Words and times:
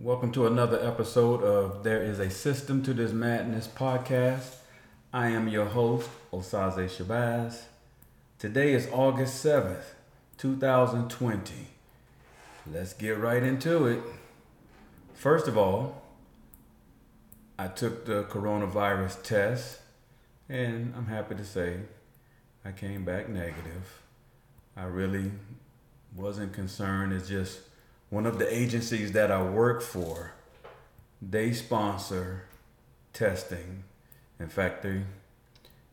Welcome 0.00 0.30
to 0.34 0.46
another 0.46 0.78
episode 0.80 1.42
of 1.42 1.82
There 1.82 2.00
is 2.00 2.20
a 2.20 2.30
System 2.30 2.84
to 2.84 2.94
This 2.94 3.10
Madness 3.10 3.66
podcast. 3.66 4.54
I 5.12 5.30
am 5.30 5.48
your 5.48 5.64
host, 5.64 6.08
Osaze 6.32 6.88
Shabazz. 6.88 7.62
Today 8.38 8.74
is 8.74 8.88
August 8.92 9.44
7th, 9.44 9.82
2020. 10.36 11.52
Let's 12.72 12.92
get 12.92 13.18
right 13.18 13.42
into 13.42 13.88
it. 13.88 14.00
First 15.14 15.48
of 15.48 15.58
all, 15.58 16.00
I 17.58 17.66
took 17.66 18.06
the 18.06 18.22
coronavirus 18.22 19.24
test, 19.24 19.80
and 20.48 20.94
I'm 20.96 21.06
happy 21.06 21.34
to 21.34 21.44
say 21.44 21.80
I 22.64 22.70
came 22.70 23.04
back 23.04 23.28
negative. 23.28 24.00
I 24.76 24.84
really 24.84 25.32
wasn't 26.14 26.52
concerned. 26.52 27.12
It's 27.12 27.28
just 27.28 27.62
one 28.10 28.26
of 28.26 28.38
the 28.38 28.52
agencies 28.52 29.12
that 29.12 29.30
I 29.30 29.42
work 29.42 29.82
for, 29.82 30.32
they 31.20 31.52
sponsor 31.52 32.44
testing. 33.12 33.84
In 34.38 34.48
fact, 34.48 34.82
they 34.82 35.02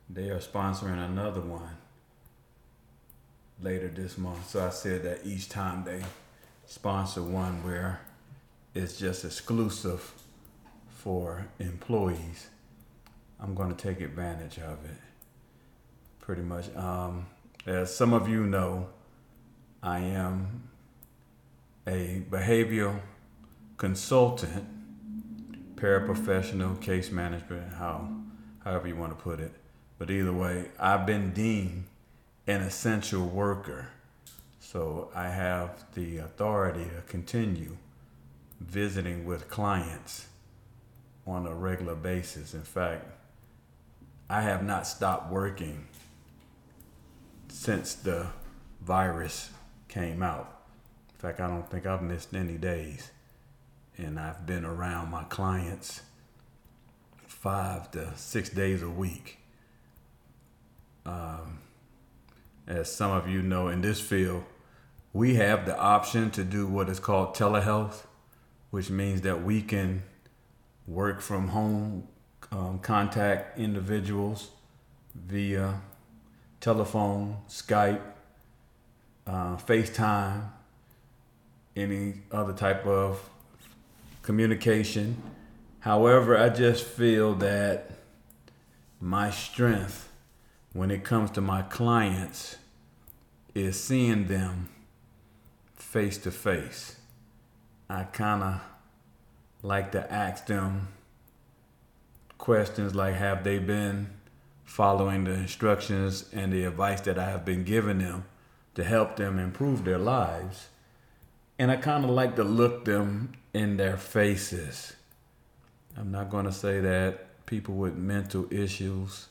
they 0.09 0.29
are 0.29 0.39
sponsoring 0.39 1.03
another 1.03 1.41
one 1.41 1.77
later 3.61 3.87
this 3.87 4.17
month. 4.17 4.49
So 4.49 4.65
I 4.65 4.69
said 4.69 5.03
that 5.03 5.25
each 5.25 5.49
time 5.49 5.83
they 5.83 6.01
sponsor 6.67 7.23
one 7.23 7.63
where 7.63 8.01
it's 8.73 8.97
just 8.97 9.25
exclusive 9.25 10.13
for 10.89 11.47
employees, 11.59 12.49
I'm 13.39 13.55
going 13.55 13.73
to 13.73 13.75
take 13.75 14.01
advantage 14.01 14.57
of 14.57 14.83
it. 14.85 14.97
Pretty 16.19 16.41
much. 16.41 16.75
Um, 16.75 17.27
as 17.65 17.95
some 17.95 18.13
of 18.13 18.27
you 18.27 18.45
know, 18.45 18.87
I 19.81 19.99
am 19.99 20.69
a 21.87 22.23
behavioral 22.29 22.99
consultant, 23.77 24.65
paraprofessional, 25.75 26.79
case 26.81 27.11
management, 27.11 27.73
how 27.73 28.09
however 28.63 28.87
you 28.87 28.95
want 28.95 29.17
to 29.17 29.23
put 29.23 29.39
it. 29.39 29.51
But 29.97 30.09
either 30.09 30.33
way, 30.33 30.69
I've 30.79 31.05
been 31.05 31.31
deemed 31.31 31.85
an 32.47 32.61
essential 32.61 33.25
worker. 33.25 33.89
So 34.59 35.09
I 35.15 35.29
have 35.29 35.85
the 35.93 36.17
authority 36.17 36.85
to 36.85 37.01
continue 37.07 37.77
visiting 38.59 39.25
with 39.25 39.49
clients 39.49 40.27
on 41.27 41.45
a 41.45 41.53
regular 41.53 41.95
basis. 41.95 42.53
In 42.53 42.63
fact, 42.63 43.05
I 44.29 44.41
have 44.41 44.63
not 44.63 44.87
stopped 44.87 45.31
working 45.31 45.87
since 47.47 47.93
the 47.93 48.27
virus 48.81 49.51
came 49.87 50.23
out. 50.23 50.54
In 51.15 51.19
fact, 51.19 51.39
I 51.39 51.47
don't 51.47 51.69
think 51.71 51.85
I've 51.85 52.01
missed 52.01 52.33
any 52.33 52.57
days. 52.57 53.11
And 53.97 54.19
I've 54.19 54.45
been 54.45 54.65
around 54.65 55.09
my 55.09 55.23
clients 55.23 56.01
five 57.25 57.89
to 57.91 58.11
six 58.17 58.49
days 58.49 58.83
a 58.83 58.89
week. 58.89 59.39
Um, 61.05 61.59
as 62.67 62.93
some 62.93 63.11
of 63.11 63.29
you 63.29 63.41
know, 63.41 63.69
in 63.69 63.79
this 63.79 64.01
field, 64.01 64.43
we 65.13 65.35
have 65.35 65.65
the 65.65 65.77
option 65.79 66.31
to 66.31 66.43
do 66.43 66.67
what 66.67 66.89
is 66.89 66.99
called 66.99 67.33
telehealth, 67.33 68.05
which 68.71 68.89
means 68.89 69.21
that 69.21 69.41
we 69.41 69.61
can 69.61 70.03
work 70.85 71.21
from 71.21 71.47
home, 71.47 72.09
um, 72.51 72.79
contact 72.79 73.57
individuals 73.57 74.49
via 75.15 75.79
telephone, 76.59 77.37
Skype, 77.47 78.01
uh, 79.25 79.55
FaceTime, 79.55 80.49
any 81.75 82.21
other 82.31 82.53
type 82.53 82.85
of 82.85 83.29
communication. 84.21 85.21
However, 85.79 86.37
I 86.37 86.49
just 86.49 86.85
feel 86.85 87.35
that 87.35 87.91
my 88.99 89.29
strength 89.29 90.09
when 90.73 90.89
it 90.89 91.03
comes 91.03 91.31
to 91.31 91.41
my 91.41 91.61
clients 91.61 92.57
is 93.53 93.81
seeing 93.81 94.27
them 94.27 94.69
face 95.75 96.17
to 96.19 96.31
face. 96.31 96.97
I 97.89 98.03
kind 98.03 98.43
of 98.43 98.61
like 99.61 99.91
to 99.91 100.11
ask 100.11 100.47
them 100.47 100.89
questions 102.37 102.93
like 102.93 103.15
have 103.15 103.43
they 103.43 103.59
been 103.59 104.09
following 104.63 105.23
the 105.23 105.33
instructions 105.33 106.25
and 106.33 106.51
the 106.51 106.65
advice 106.65 107.01
that 107.01 107.17
I 107.17 107.29
have 107.29 107.45
been 107.45 107.63
giving 107.63 107.99
them 107.99 108.25
to 108.73 108.83
help 108.83 109.15
them 109.15 109.39
improve 109.39 109.85
their 109.85 109.97
lives 109.97 110.69
and 111.57 111.71
I 111.71 111.77
kind 111.77 112.03
of 112.03 112.09
like 112.09 112.35
to 112.35 112.43
look 112.43 112.85
them 112.85 113.33
in 113.53 113.77
their 113.77 113.97
faces. 113.97 114.93
I'm 115.97 116.11
not 116.11 116.29
going 116.29 116.45
to 116.45 116.51
say 116.51 116.81
that 116.81 117.45
people 117.45 117.75
with 117.75 117.95
mental 117.95 118.47
issues 118.51 119.27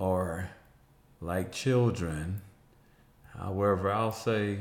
are 0.00 0.50
like 1.20 1.52
children. 1.52 2.40
However, 3.38 3.92
I'll 3.92 4.12
say 4.12 4.60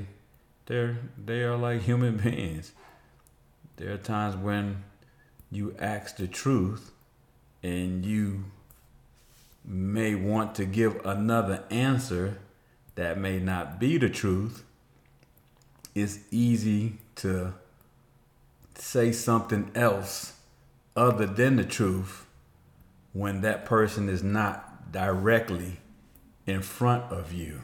they're 0.65 0.97
they 1.23 1.43
are 1.43 1.55
like 1.55 1.81
human 1.81 2.17
beings. 2.23 2.73
There 3.77 3.93
are 3.93 3.97
times 3.97 4.35
when 4.35 4.83
you 5.51 5.75
ask 5.79 6.17
the 6.17 6.27
truth 6.27 6.91
and 7.61 8.05
you 8.05 8.45
may 9.63 10.15
want 10.15 10.55
to 10.55 10.65
give 10.65 11.05
another 11.05 11.63
answer 11.69 12.37
that 12.95 13.17
may 13.17 13.39
not 13.39 13.79
be 13.79 13.97
the 13.97 14.09
truth 14.09 14.63
it's 15.95 16.19
easy 16.31 16.93
to 17.15 17.53
say 18.75 19.11
something 19.11 19.71
else 19.75 20.33
other 20.95 21.25
than 21.25 21.55
the 21.55 21.63
truth 21.63 22.25
when 23.13 23.41
that 23.41 23.65
person 23.65 24.09
is 24.09 24.23
not 24.23 24.91
directly 24.91 25.77
in 26.45 26.61
front 26.61 27.11
of 27.11 27.31
you. 27.31 27.61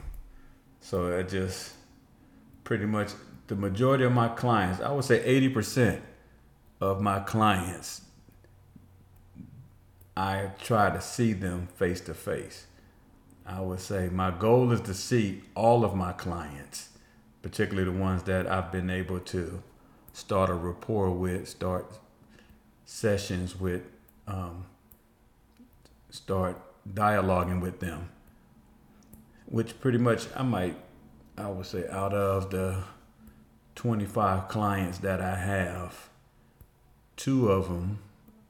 So 0.79 1.07
it 1.07 1.29
just 1.29 1.73
pretty 2.63 2.85
much 2.85 3.11
the 3.47 3.55
majority 3.55 4.03
of 4.03 4.11
my 4.11 4.27
clients, 4.29 4.79
I 4.79 4.91
would 4.91 5.05
say 5.05 5.19
80% 5.49 5.99
of 6.79 7.01
my 7.01 7.19
clients, 7.19 8.01
I 10.15 10.51
try 10.61 10.91
to 10.91 11.01
see 11.01 11.33
them 11.33 11.67
face 11.75 12.01
to 12.01 12.13
face. 12.13 12.67
I 13.45 13.61
would 13.61 13.79
say 13.79 14.09
my 14.09 14.29
goal 14.29 14.71
is 14.71 14.81
to 14.81 14.93
see 14.93 15.41
all 15.55 15.83
of 15.83 15.95
my 15.95 16.11
clients 16.11 16.88
particularly 17.41 17.89
the 17.89 17.97
ones 17.97 18.23
that 18.23 18.47
I've 18.47 18.71
been 18.71 18.89
able 18.89 19.19
to 19.19 19.61
start 20.13 20.49
a 20.49 20.53
rapport 20.53 21.11
with, 21.11 21.47
start 21.47 21.91
sessions 22.85 23.59
with, 23.59 23.83
um, 24.27 24.65
start 26.09 26.57
dialoguing 26.93 27.61
with 27.61 27.79
them. 27.79 28.09
Which 29.45 29.79
pretty 29.79 29.97
much 29.97 30.27
I 30.35 30.43
might, 30.43 30.75
I 31.37 31.49
would 31.49 31.65
say, 31.65 31.87
out 31.89 32.13
of 32.13 32.51
the 32.51 32.83
25 33.75 34.47
clients 34.47 34.99
that 34.99 35.21
I 35.21 35.35
have, 35.35 36.09
two 37.15 37.49
of 37.49 37.67
them, 37.67 37.99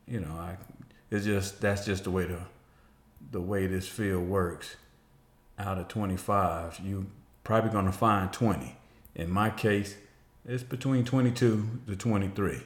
you 0.07 0.19
know, 0.19 0.31
I 0.31 0.57
it's 1.11 1.25
just 1.25 1.61
that's 1.61 1.85
just 1.85 2.03
the 2.03 2.11
way 2.11 2.25
the 2.25 2.39
the 3.31 3.41
way 3.41 3.67
this 3.67 3.87
field 3.87 4.27
works. 4.27 4.75
Out 5.57 5.77
of 5.77 5.89
25, 5.89 6.79
you 6.83 7.07
probably 7.43 7.69
gonna 7.69 7.91
find 7.91 8.31
20 8.31 8.78
in 9.15 9.29
my 9.29 9.49
case, 9.49 9.95
it's 10.45 10.63
between 10.63 11.05
22 11.05 11.81
to 11.87 11.95
23. 11.95 12.59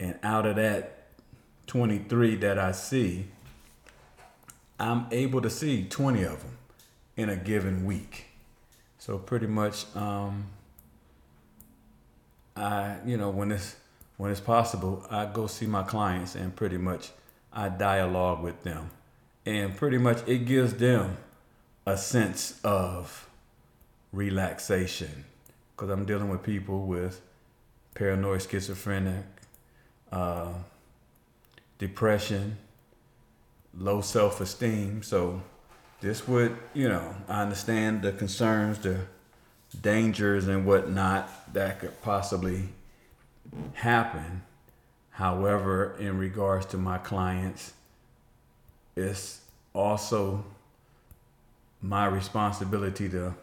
And 0.00 0.18
out 0.22 0.46
of 0.46 0.56
that 0.56 1.06
23 1.66 2.36
that 2.36 2.58
I 2.58 2.72
see, 2.72 3.26
I'm 4.80 5.06
able 5.10 5.40
to 5.42 5.50
see 5.50 5.84
20 5.84 6.22
of 6.24 6.40
them 6.40 6.58
in 7.16 7.28
a 7.28 7.36
given 7.36 7.84
week. 7.84 8.26
So 8.98 9.18
pretty 9.18 9.46
much, 9.46 9.84
um, 9.94 10.46
I 12.56 12.96
you 13.06 13.16
know 13.16 13.30
when 13.30 13.50
it's 13.52 13.76
when 14.16 14.30
it's 14.30 14.40
possible, 14.40 15.06
I 15.10 15.26
go 15.26 15.46
see 15.46 15.66
my 15.66 15.82
clients 15.82 16.34
and 16.34 16.54
pretty 16.54 16.78
much 16.78 17.10
I 17.52 17.68
dialogue 17.68 18.42
with 18.42 18.62
them, 18.62 18.90
and 19.46 19.76
pretty 19.76 19.98
much 19.98 20.26
it 20.26 20.46
gives 20.46 20.74
them 20.74 21.16
a 21.86 21.96
sense 21.96 22.60
of 22.62 23.28
relaxation 24.12 25.24
because 25.74 25.90
I'm 25.90 26.04
dealing 26.04 26.28
with 26.28 26.42
people 26.42 26.86
with 26.86 27.20
paranoid 27.94 28.42
schizophrenic, 28.42 29.24
uh, 30.10 30.52
depression, 31.78 32.56
low 33.76 34.00
self 34.00 34.40
esteem. 34.40 35.02
So 35.02 35.42
this 36.00 36.26
would, 36.28 36.56
you 36.74 36.88
know, 36.88 37.14
I 37.28 37.42
understand 37.42 38.02
the 38.02 38.12
concerns, 38.12 38.78
the 38.80 39.00
dangers 39.80 40.48
and 40.48 40.66
whatnot 40.66 41.52
that 41.54 41.80
could 41.80 42.00
possibly 42.02 42.68
happen. 43.74 44.42
However, 45.10 45.96
in 45.98 46.18
regards 46.18 46.66
to 46.66 46.76
my 46.76 46.98
clients, 46.98 47.72
it's 48.96 49.40
also 49.74 50.44
my 51.80 52.06
responsibility 52.06 53.08
to 53.08 53.34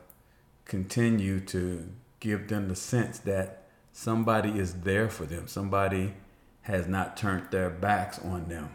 continue 0.66 1.40
to 1.42 1.88
give 2.20 2.48
them 2.48 2.68
the 2.68 2.76
sense 2.76 3.20
that 3.20 3.64
somebody 3.92 4.58
is 4.60 4.82
there 4.82 5.10
for 5.10 5.26
them. 5.26 5.48
Somebody 5.48 6.14
has 6.62 6.88
not 6.88 7.18
turned 7.18 7.50
their 7.52 7.70
backs 7.70 8.20
on 8.20 8.48
them 8.50 8.70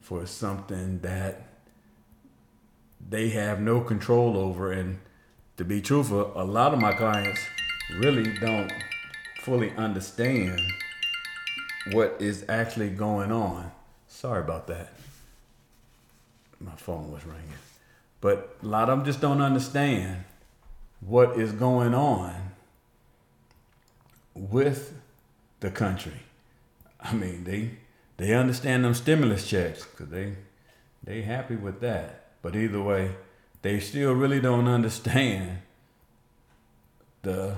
for 0.00 0.26
something 0.26 1.00
that 1.00 1.42
they 3.08 3.30
have 3.30 3.60
no 3.60 3.80
control 3.80 4.36
over. 4.36 4.72
And 4.72 5.00
to 5.56 5.64
be 5.64 5.80
truthful, 5.80 6.32
a 6.34 6.44
lot 6.44 6.72
of 6.72 6.80
my 6.80 6.92
clients 6.92 7.40
really 7.98 8.32
don't 8.38 8.72
fully 9.40 9.72
understand 9.76 10.60
what 11.92 12.16
is 12.18 12.44
actually 12.48 12.90
going 12.90 13.30
on. 13.30 13.70
Sorry 14.06 14.40
about 14.40 14.66
that. 14.68 14.92
My 16.60 16.74
phone 16.76 17.10
was 17.10 17.24
ringing. 17.26 17.42
But 18.20 18.56
a 18.62 18.66
lot 18.66 18.88
of 18.88 18.98
them 18.98 19.04
just 19.04 19.20
don't 19.20 19.42
understand 19.42 20.24
what 21.00 21.38
is 21.38 21.52
going 21.52 21.94
on 21.94 22.53
with 24.50 24.94
the 25.60 25.70
country. 25.70 26.20
I 27.00 27.12
mean, 27.14 27.44
they 27.44 27.70
they 28.16 28.34
understand 28.34 28.84
them 28.84 28.94
stimulus 28.94 29.48
checks 29.48 29.84
because 29.84 30.08
they 30.08 30.34
they 31.02 31.22
happy 31.22 31.56
with 31.56 31.80
that. 31.80 32.26
But 32.42 32.56
either 32.56 32.80
way, 32.82 33.16
they 33.62 33.80
still 33.80 34.12
really 34.12 34.40
don't 34.40 34.68
understand 34.68 35.58
the 37.22 37.56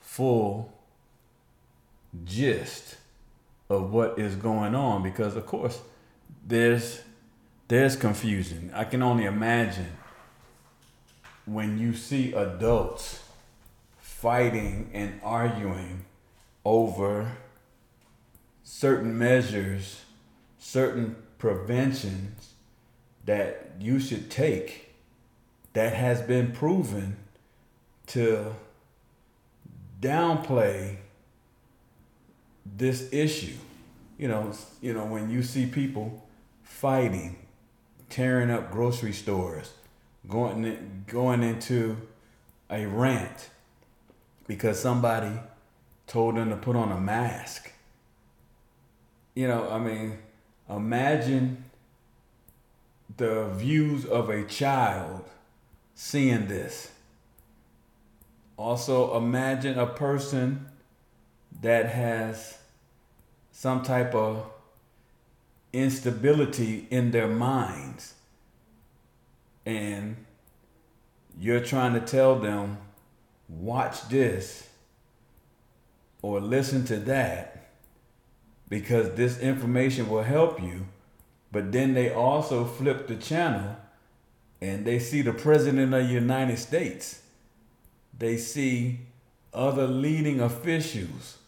full 0.00 0.72
gist 2.24 2.96
of 3.68 3.92
what 3.92 4.18
is 4.18 4.34
going 4.36 4.74
on 4.74 5.02
because 5.02 5.36
of 5.36 5.46
course 5.46 5.80
there's 6.46 7.02
there's 7.68 7.96
confusion. 7.96 8.70
I 8.74 8.84
can 8.84 9.02
only 9.02 9.24
imagine 9.24 9.92
when 11.46 11.78
you 11.78 11.94
see 11.94 12.32
adults 12.32 13.20
fighting 13.98 14.90
and 14.92 15.20
arguing 15.22 16.04
over 16.64 17.32
certain 18.62 19.18
measures, 19.18 20.02
certain 20.58 21.16
preventions 21.38 22.54
that 23.24 23.72
you 23.80 23.98
should 23.98 24.30
take 24.30 24.94
that 25.72 25.94
has 25.94 26.20
been 26.20 26.52
proven 26.52 27.16
to 28.06 28.54
downplay 30.00 30.96
this 32.64 33.08
issue. 33.12 33.56
You 34.18 34.28
know, 34.28 34.52
you 34.80 34.92
know 34.92 35.04
when 35.04 35.30
you 35.30 35.42
see 35.42 35.66
people 35.66 36.26
fighting, 36.62 37.36
tearing 38.08 38.50
up 38.50 38.70
grocery 38.70 39.12
stores, 39.12 39.72
going 40.28 41.04
going 41.06 41.42
into 41.42 41.96
a 42.70 42.86
rant 42.86 43.50
because 44.46 44.78
somebody 44.80 45.32
told 46.12 46.36
them 46.36 46.50
to 46.50 46.56
put 46.56 46.76
on 46.76 46.92
a 46.92 47.00
mask. 47.00 47.72
You 49.34 49.48
know, 49.48 49.66
I 49.70 49.78
mean, 49.78 50.18
imagine 50.68 51.64
the 53.16 53.48
views 53.48 54.04
of 54.04 54.28
a 54.28 54.44
child 54.44 55.24
seeing 55.94 56.48
this. 56.48 56.90
Also, 58.58 59.16
imagine 59.16 59.78
a 59.78 59.86
person 59.86 60.66
that 61.62 61.86
has 61.86 62.58
some 63.50 63.82
type 63.82 64.14
of 64.14 64.44
instability 65.72 66.86
in 66.90 67.12
their 67.12 67.28
minds 67.28 68.12
and 69.64 70.26
you're 71.38 71.64
trying 71.64 71.94
to 71.94 72.00
tell 72.00 72.38
them 72.38 72.76
watch 73.48 74.06
this 74.10 74.68
or 76.22 76.40
listen 76.40 76.84
to 76.84 76.96
that 76.96 77.68
because 78.68 79.14
this 79.14 79.38
information 79.38 80.08
will 80.08 80.22
help 80.22 80.62
you 80.62 80.86
but 81.50 81.70
then 81.72 81.92
they 81.92 82.10
also 82.10 82.64
flip 82.64 83.06
the 83.06 83.16
channel 83.16 83.76
and 84.62 84.86
they 84.86 84.98
see 84.98 85.20
the 85.20 85.32
president 85.32 85.92
of 85.92 86.06
the 86.06 86.12
United 86.12 86.58
States 86.58 87.22
they 88.16 88.36
see 88.36 89.00
other 89.52 89.86
leading 89.86 90.40
officials 90.40 91.38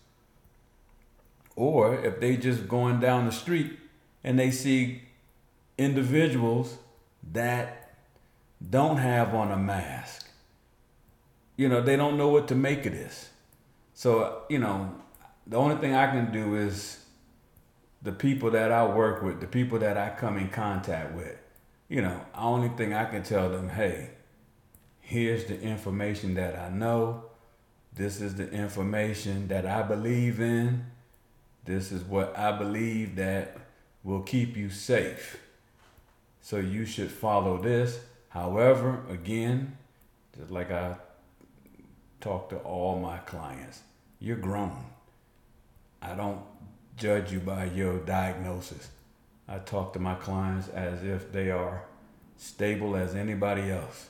or 1.57 1.95
if 2.05 2.21
they 2.21 2.37
just 2.37 2.69
going 2.69 3.01
down 3.01 3.27
the 3.27 3.33
street 3.33 3.79
and 4.23 4.39
they 4.39 4.51
see 4.51 5.03
individuals 5.79 6.79
that 7.33 7.97
don't 8.71 8.97
have 8.97 9.35
on 9.35 9.53
a 9.53 9.57
mask. 9.57 10.29
You 11.57 11.69
know, 11.69 11.81
they 11.81 11.97
don't 11.97 12.17
know 12.17 12.29
what 12.29 12.49
to 12.49 12.55
make 12.55 12.87
of 12.87 12.93
this. 12.93 13.31
So, 13.95 14.43
you 14.49 14.59
know, 14.59 14.93
the 15.47 15.57
only 15.57 15.77
thing 15.77 15.95
I 15.95 16.11
can 16.11 16.33
do 16.33 16.57
is 16.57 17.05
the 18.03 18.13
people 18.13 18.51
that 18.51 18.73
I 18.73 18.87
work 18.87 19.23
with, 19.23 19.41
the 19.41 19.47
people 19.47 19.79
that 19.79 19.97
I 19.97 20.11
come 20.11 20.37
in 20.37 20.49
contact 20.49 21.15
with, 21.15 21.37
you 21.89 22.03
know, 22.03 22.21
the 22.33 22.41
only 22.41 22.69
thing 22.71 22.93
I 22.93 23.05
can 23.05 23.23
tell 23.23 23.49
them, 23.49 23.69
hey, 23.69 24.11
here's 25.01 25.45
the 25.45 25.61
information 25.61 26.35
that 26.35 26.59
I 26.59 26.71
know. 26.71 27.25
This 27.95 28.21
is 28.21 28.35
the 28.35 28.51
information 28.51 29.47
that 29.49 29.65
I 29.65 29.83
believe 29.83 30.41
in. 30.41 30.87
This 31.65 31.93
is 31.93 32.03
what 32.03 32.37
I 32.37 32.53
believe 32.53 33.17
that 33.17 33.57
will 34.03 34.23
keep 34.23 34.57
you 34.57 34.71
safe. 34.71 35.39
So 36.41 36.57
you 36.59 36.85
should 36.85 37.11
follow 37.11 37.63
this. 37.63 38.01
However, 38.29 39.05
again, 39.09 39.79
just 40.37 40.51
like 40.51 40.73
I 40.73 40.97
talk 42.25 42.49
to 42.49 42.57
all 42.61 42.99
my 42.99 43.19
clients, 43.19 43.83
you're 44.19 44.39
grown. 44.39 44.83
I 46.01 46.15
don't 46.15 46.41
judge 46.97 47.31
you 47.31 47.39
by 47.39 47.67
your 47.67 47.99
diagnosis. 47.99 48.89
I 49.47 49.59
talk 49.59 49.93
to 49.93 49.99
my 49.99 50.15
clients 50.15 50.69
as 50.69 51.05
if 51.05 51.31
they 51.33 51.51
are 51.51 51.85
stable 52.39 52.97
as 52.97 53.15
anybody 53.15 53.71
else. 53.71 54.09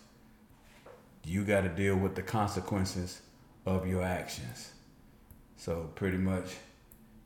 You 1.25 1.44
got 1.44 1.62
to 1.62 1.69
deal 1.69 1.96
with 1.96 2.14
the 2.14 2.22
consequences 2.22 3.20
of 3.66 3.88
your 3.88 4.05
actions. 4.05 4.70
So, 5.56 5.90
pretty 5.96 6.19
much, 6.19 6.55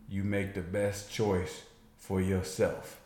you 0.09 0.25
make 0.25 0.55
the 0.55 0.63
best 0.63 1.13
choice 1.13 1.65
for 1.99 2.23
yourself. 2.23 2.99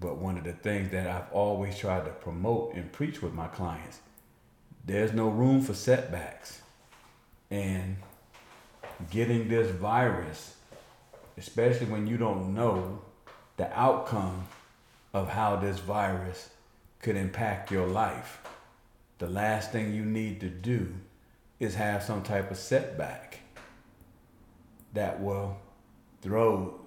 But 0.00 0.16
one 0.16 0.36
of 0.36 0.42
the 0.42 0.52
things 0.52 0.90
that 0.90 1.06
I've 1.06 1.30
always 1.32 1.78
tried 1.78 2.06
to 2.06 2.10
promote 2.10 2.74
and 2.74 2.90
preach 2.90 3.22
with 3.22 3.34
my 3.34 3.46
clients, 3.46 4.00
there's 4.84 5.12
no 5.12 5.28
room 5.28 5.60
for 5.60 5.74
setbacks. 5.74 6.62
And 7.50 7.96
getting 9.10 9.48
this 9.48 9.70
virus, 9.70 10.56
especially 11.36 11.86
when 11.86 12.06
you 12.06 12.16
don't 12.16 12.54
know 12.54 13.02
the 13.56 13.72
outcome 13.78 14.46
of 15.12 15.28
how 15.28 15.56
this 15.56 15.78
virus 15.78 16.50
could 17.00 17.16
impact 17.16 17.70
your 17.70 17.86
life, 17.86 18.40
the 19.18 19.28
last 19.28 19.72
thing 19.72 19.94
you 19.94 20.04
need 20.04 20.40
to 20.40 20.48
do 20.48 20.94
is 21.60 21.74
have 21.76 22.02
some 22.02 22.22
type 22.22 22.50
of 22.50 22.56
setback 22.56 23.40
that 24.92 25.20
will 25.20 25.56
throw 26.22 26.80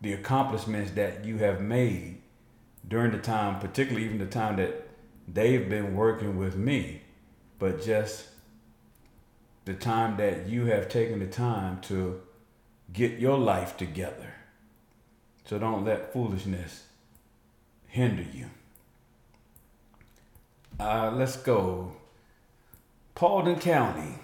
the 0.00 0.12
accomplishments 0.12 0.92
that 0.92 1.24
you 1.24 1.38
have 1.38 1.60
made 1.60 2.18
during 2.86 3.10
the 3.10 3.18
time, 3.18 3.58
particularly 3.58 4.06
even 4.06 4.18
the 4.18 4.26
time 4.26 4.56
that 4.56 4.88
they've 5.26 5.68
been 5.68 5.96
working 5.96 6.38
with 6.38 6.56
me, 6.56 7.02
but 7.58 7.82
just 7.82 8.28
the 9.66 9.74
time 9.74 10.16
that 10.16 10.48
you 10.48 10.64
have 10.66 10.88
taken 10.88 11.18
the 11.18 11.26
time 11.26 11.80
to 11.82 12.22
get 12.92 13.18
your 13.18 13.36
life 13.36 13.76
together. 13.76 14.32
So 15.44 15.58
don't 15.58 15.84
let 15.84 16.12
foolishness 16.12 16.84
hinder 17.86 18.24
you. 18.32 18.46
Uh, 20.80 21.12
let's 21.14 21.36
go. 21.36 21.92
Paulding 23.14 23.58
County, 23.58 24.18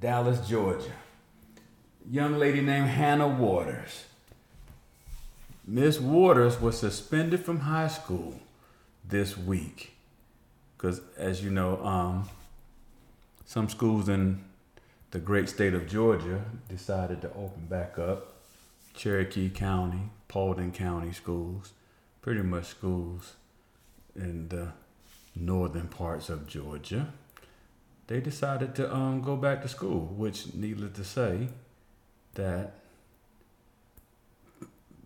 Dallas, 0.00 0.48
Georgia. 0.48 0.92
Young 2.10 2.38
lady 2.38 2.62
named 2.62 2.88
Hannah 2.88 3.28
Watters 3.28 4.04
Miss 5.64 6.00
Watters 6.00 6.60
was 6.60 6.76
suspended 6.76 7.44
from 7.44 7.60
high 7.60 7.86
school 7.86 8.40
this 9.08 9.38
week 9.38 9.92
because, 10.76 11.00
as 11.16 11.44
you 11.44 11.50
know, 11.50 11.82
um, 11.84 12.28
some 13.44 13.68
schools 13.68 14.08
in 14.08 14.44
the 15.10 15.18
great 15.18 15.48
state 15.48 15.74
of 15.74 15.88
Georgia 15.88 16.42
decided 16.68 17.20
to 17.22 17.28
open 17.30 17.66
back 17.68 17.98
up. 17.98 18.34
Cherokee 18.94 19.50
County, 19.50 20.10
Paulding 20.28 20.72
County 20.72 21.12
schools, 21.12 21.72
pretty 22.20 22.42
much 22.42 22.66
schools 22.66 23.34
in 24.14 24.48
the 24.48 24.72
northern 25.34 25.88
parts 25.88 26.28
of 26.28 26.46
Georgia. 26.46 27.12
They 28.06 28.20
decided 28.20 28.74
to 28.76 28.94
um, 28.94 29.22
go 29.22 29.36
back 29.36 29.62
to 29.62 29.68
school, 29.68 30.06
which, 30.16 30.54
needless 30.54 30.92
to 30.96 31.04
say, 31.04 31.48
that 32.34 32.74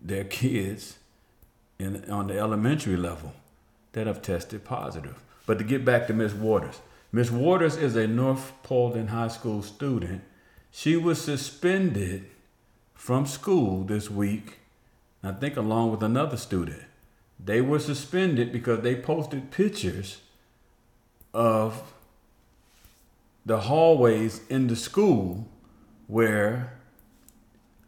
their 0.01 0.23
kids 0.25 0.97
in, 1.79 2.09
on 2.09 2.27
the 2.27 2.37
elementary 2.37 2.97
level 2.97 3.33
that 3.93 4.07
have 4.07 4.21
tested 4.21 4.63
positive. 4.63 5.21
But 5.45 5.57
to 5.59 5.63
get 5.63 5.85
back 5.85 6.07
to 6.07 6.13
Miss 6.13 6.33
Watters, 6.33 6.81
Miss 7.17 7.31
Watters 7.31 7.77
is 7.77 7.95
a 7.95 8.05
North 8.05 8.53
Paulding 8.61 9.07
High 9.07 9.29
School 9.29 9.63
student 9.63 10.21
She 10.69 10.95
was 10.95 11.19
suspended 11.19 12.25
from 12.93 13.25
school 13.25 13.83
this 13.83 14.07
week, 14.07 14.59
I 15.23 15.31
think 15.31 15.57
along 15.57 15.89
with 15.89 16.03
another 16.03 16.37
student. 16.37 16.83
They 17.43 17.59
were 17.59 17.79
suspended 17.79 18.51
because 18.51 18.81
they 18.81 18.95
posted 18.95 19.49
pictures 19.49 20.21
of 21.33 21.91
the 23.47 23.61
hallways 23.61 24.41
in 24.47 24.67
the 24.67 24.75
school 24.75 25.47
where 26.05 26.77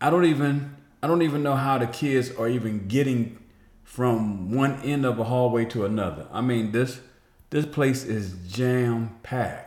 I 0.01 0.09
don't 0.09 0.25
even 0.25 0.75
I 1.03 1.07
don't 1.07 1.21
even 1.21 1.43
know 1.43 1.55
how 1.55 1.77
the 1.77 1.85
kids 1.85 2.31
are 2.31 2.47
even 2.49 2.87
getting 2.87 3.37
from 3.83 4.51
one 4.51 4.81
end 4.81 5.05
of 5.05 5.19
a 5.19 5.25
hallway 5.25 5.65
to 5.65 5.85
another. 5.85 6.25
I 6.31 6.41
mean 6.41 6.71
this 6.71 7.01
this 7.49 7.65
place 7.65 8.03
is 8.03 8.35
jam 8.47 9.15
packed. 9.23 9.65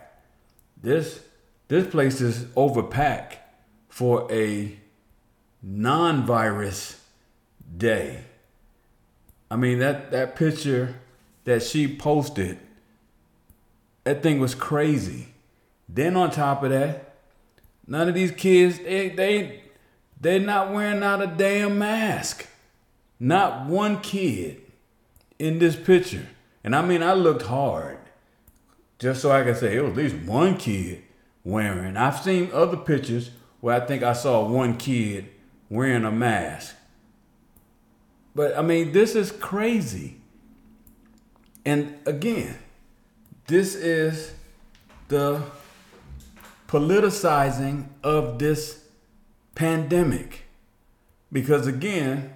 This 0.81 1.21
this 1.67 1.87
place 1.87 2.21
is 2.21 2.45
overpacked 2.55 3.37
for 3.89 4.31
a 4.31 4.77
non-virus 5.61 7.01
day. 7.77 8.21
I 9.49 9.55
mean 9.55 9.79
that 9.79 10.11
that 10.11 10.35
picture 10.35 10.95
that 11.45 11.63
she 11.63 11.93
posted 11.93 12.59
that 14.03 14.21
thing 14.21 14.39
was 14.39 14.55
crazy. 14.55 15.27
Then 15.87 16.15
on 16.15 16.31
top 16.31 16.63
of 16.63 16.71
that, 16.71 17.15
none 17.87 18.07
of 18.07 18.15
these 18.15 18.31
kids 18.31 18.79
they 18.79 19.09
they 19.09 19.61
they're 20.19 20.39
not 20.39 20.71
wearing 20.71 21.03
out 21.03 21.21
a 21.21 21.27
damn 21.27 21.77
mask. 21.77 22.47
Not 23.19 23.67
one 23.67 24.01
kid 24.01 24.61
in 25.39 25.59
this 25.59 25.75
picture. 25.75 26.27
And 26.63 26.75
I 26.75 26.81
mean 26.81 27.03
I 27.03 27.13
looked 27.13 27.43
hard 27.43 27.97
just 28.99 29.21
so 29.21 29.31
I 29.31 29.43
could 29.43 29.57
say 29.57 29.75
it 29.75 29.81
was 29.81 29.91
at 29.91 29.97
least 29.97 30.15
one 30.25 30.57
kid 30.57 31.03
wearing. 31.43 31.97
I've 31.97 32.19
seen 32.19 32.49
other 32.53 32.77
pictures 32.77 33.31
where 33.59 33.81
I 33.81 33.85
think 33.85 34.03
I 34.03 34.13
saw 34.13 34.47
one 34.47 34.77
kid 34.77 35.29
wearing 35.69 36.05
a 36.05 36.11
mask. 36.11 36.75
But 38.35 38.57
I 38.57 38.61
mean, 38.61 38.91
this 38.91 39.15
is 39.15 39.31
crazy. 39.31 40.21
And 41.65 41.97
again, 42.05 42.57
this 43.47 43.75
is 43.75 44.33
the 45.07 45.41
politicizing 46.67 47.87
of 48.03 48.39
this 48.39 48.85
pandemic. 49.55 50.43
Because 51.31 51.67
again, 51.67 52.33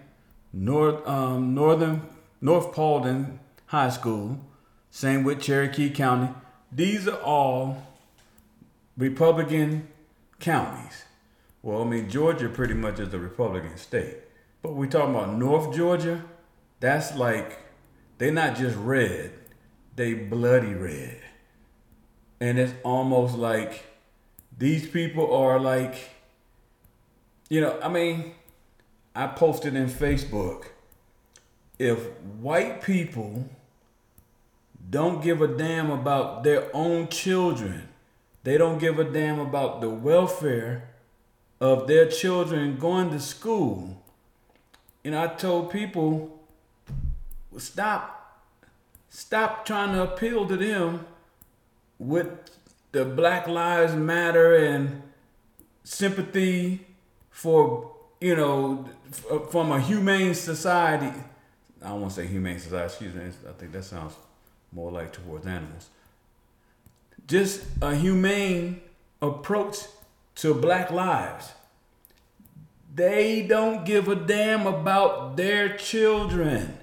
North, 0.53 1.07
um, 1.07 1.53
Northern 1.53 2.07
North 2.41 2.73
Paulding 2.73 3.39
High 3.67 3.89
School, 3.89 4.39
same 4.89 5.23
with 5.23 5.41
Cherokee 5.41 5.89
County, 5.89 6.33
these 6.71 7.07
are 7.07 7.21
all 7.21 7.83
Republican 8.97 9.87
counties. 10.39 11.03
Well, 11.61 11.81
I 11.81 11.85
mean, 11.85 12.09
Georgia 12.09 12.47
pretty 12.47 12.73
much 12.73 12.99
is 12.99 13.13
a 13.13 13.19
Republican 13.19 13.77
state. 13.77 14.17
But 14.61 14.73
we 14.73 14.87
talking 14.87 15.15
about 15.15 15.37
North 15.37 15.75
Georgia, 15.75 16.23
that's 16.79 17.15
like, 17.15 17.59
they're 18.17 18.31
not 18.31 18.55
just 18.55 18.77
red, 18.77 19.31
they 19.95 20.13
bloody 20.13 20.73
red. 20.73 21.21
And 22.39 22.57
it's 22.57 22.73
almost 22.83 23.35
like 23.35 23.85
these 24.57 24.87
people 24.87 25.33
are 25.35 25.59
like, 25.59 25.95
you 27.49 27.61
know, 27.61 27.79
I 27.81 27.89
mean, 27.89 28.33
I 29.15 29.27
posted 29.27 29.75
in 29.75 29.87
Facebook 29.87 30.67
if 31.79 31.99
white 32.39 32.81
people 32.81 33.49
don't 34.89 35.21
give 35.21 35.41
a 35.41 35.47
damn 35.47 35.91
about 35.91 36.43
their 36.43 36.69
own 36.73 37.07
children, 37.09 37.89
they 38.43 38.57
don't 38.57 38.77
give 38.77 38.99
a 38.99 39.03
damn 39.03 39.39
about 39.39 39.81
the 39.81 39.89
welfare 39.89 40.89
of 41.59 41.87
their 41.87 42.07
children 42.07 42.77
going 42.77 43.09
to 43.11 43.19
school. 43.19 44.01
And 45.03 45.15
I 45.15 45.27
told 45.27 45.71
people, 45.71 46.39
stop, 47.57 48.43
stop 49.09 49.65
trying 49.65 49.93
to 49.93 50.03
appeal 50.03 50.47
to 50.47 50.55
them 50.55 51.05
with 51.99 52.29
the 52.91 53.03
Black 53.03 53.47
Lives 53.47 53.95
Matter 53.95 54.55
and 54.55 55.01
sympathy 55.83 56.85
for, 57.29 57.95
you 58.21 58.35
know, 58.35 58.87
from 59.49 59.71
a 59.71 59.79
humane 59.81 60.33
society. 60.33 61.17
I 61.81 61.89
don't 61.89 62.01
want 62.01 62.13
to 62.13 62.21
say 62.21 62.27
humane 62.27 62.59
society, 62.59 62.85
excuse 62.85 63.13
me. 63.13 63.49
I 63.49 63.53
think 63.53 63.71
that 63.71 63.83
sounds 63.83 64.13
more 64.71 64.91
like 64.91 65.13
towards 65.13 65.45
animals. 65.45 65.89
Just 67.27 67.63
a 67.81 67.95
humane 67.95 68.81
approach 69.21 69.77
to 70.35 70.53
black 70.53 70.91
lives. 70.91 71.51
They 72.93 73.43
don't 73.43 73.85
give 73.85 74.07
a 74.07 74.15
damn 74.15 74.65
about 74.65 75.37
their 75.37 75.77
children. 75.77 76.77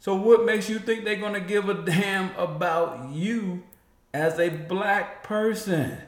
So, 0.00 0.14
what 0.14 0.44
makes 0.44 0.68
you 0.68 0.78
think 0.78 1.04
they're 1.04 1.16
going 1.16 1.34
to 1.34 1.40
give 1.40 1.68
a 1.68 1.74
damn 1.74 2.34
about 2.36 3.10
you 3.10 3.62
as 4.14 4.38
a 4.38 4.48
black 4.48 5.22
person? 5.22 5.98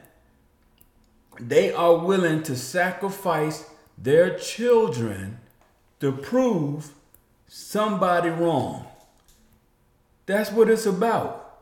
They 1.39 1.71
are 1.71 1.97
willing 1.97 2.43
to 2.43 2.55
sacrifice 2.55 3.69
their 3.97 4.37
children 4.37 5.39
to 5.99 6.11
prove 6.11 6.91
somebody 7.47 8.29
wrong. 8.29 8.87
That's 10.31 10.49
what 10.49 10.69
it's 10.69 10.85
about. 10.85 11.59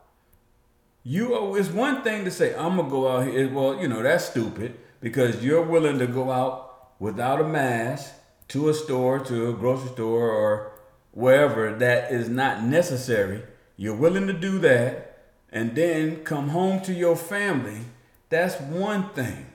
You 1.04 1.34
oh, 1.34 1.56
it's 1.56 1.70
one 1.70 2.04
thing 2.04 2.24
to 2.26 2.30
say, 2.30 2.54
I'm 2.54 2.78
gonna 2.78 2.88
go 2.88 3.08
out 3.08 3.26
here. 3.26 3.52
Well, 3.52 3.82
you 3.82 3.88
know, 3.88 4.04
that's 4.04 4.26
stupid 4.26 4.78
because 5.02 5.44
you're 5.44 5.64
willing 5.64 5.98
to 5.98 6.06
go 6.06 6.30
out 6.30 6.92
without 7.00 7.42
a 7.42 7.48
mask 7.48 8.14
to 8.50 8.70
a 8.70 8.76
store, 8.76 9.18
to 9.22 9.50
a 9.50 9.54
grocery 9.54 9.90
store, 9.90 10.30
or 10.30 10.72
wherever 11.10 11.74
that 11.78 12.12
is 12.12 12.30
not 12.30 12.62
necessary. 12.64 13.42
You're 13.76 13.96
willing 13.96 14.28
to 14.28 14.34
do 14.34 14.60
that 14.60 15.18
and 15.52 15.74
then 15.74 16.24
come 16.24 16.50
home 16.50 16.84
to 16.84 16.94
your 16.94 17.16
family. 17.16 17.86
That's 18.30 18.62
one 18.62 19.10
thing. 19.10 19.48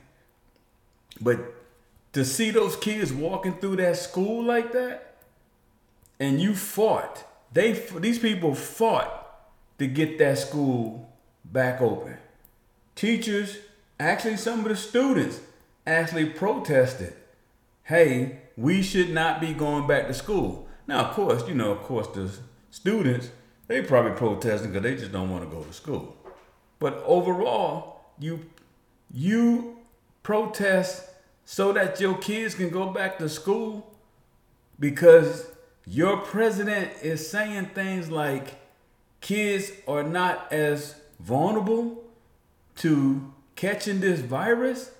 But 1.21 1.39
to 2.11 2.25
see 2.25 2.51
those 2.51 2.75
kids 2.75 3.13
walking 3.13 3.59
through 3.59 3.77
that 3.77 3.95
school 3.95 4.43
like 4.43 4.73
that, 4.73 5.15
and 6.19 6.41
you 6.41 6.53
fought 6.53 7.23
they 7.55 7.71
these 7.71 8.19
people 8.19 8.53
fought 8.53 9.09
to 9.79 9.87
get 9.87 10.19
that 10.19 10.37
school 10.37 11.09
back 11.45 11.81
open. 11.81 12.17
Teachers, 12.95 13.57
actually 13.99 14.37
some 14.37 14.59
of 14.59 14.65
the 14.65 14.75
students 14.75 15.39
actually 15.87 16.25
protested, 16.25 17.13
"Hey, 17.83 18.41
we 18.57 18.83
should 18.83 19.09
not 19.09 19.39
be 19.39 19.53
going 19.53 19.87
back 19.87 20.07
to 20.07 20.13
school." 20.13 20.67
Now, 20.85 21.05
of 21.05 21.15
course, 21.15 21.47
you 21.47 21.55
know, 21.55 21.71
of 21.71 21.81
course 21.83 22.07
the 22.07 22.29
students, 22.71 23.29
they 23.67 23.81
probably 23.81 24.11
protesting 24.11 24.71
because 24.71 24.83
they 24.83 24.97
just 24.97 25.13
don't 25.13 25.31
want 25.31 25.43
to 25.45 25.49
go 25.49 25.63
to 25.63 25.73
school. 25.73 26.17
But 26.77 27.01
overall, 27.05 28.01
you 28.19 28.45
you 29.13 29.77
protest 30.23 31.09
so 31.45 31.71
that 31.71 32.01
your 32.01 32.17
kids 32.17 32.53
can 32.55 32.69
go 32.69 32.89
back 32.91 33.17
to 33.19 33.29
school 33.29 33.95
because 34.77 35.54
your 35.87 36.17
president 36.17 36.91
is 37.01 37.29
saying 37.29 37.67
things 37.67 38.09
like 38.09 38.55
kids 39.21 39.71
are 39.87 40.03
not 40.03 40.51
as 40.51 40.95
vulnerable 41.19 42.03
to 42.77 43.33
catching 43.55 43.99
this 43.99 44.19
virus. 44.19 44.91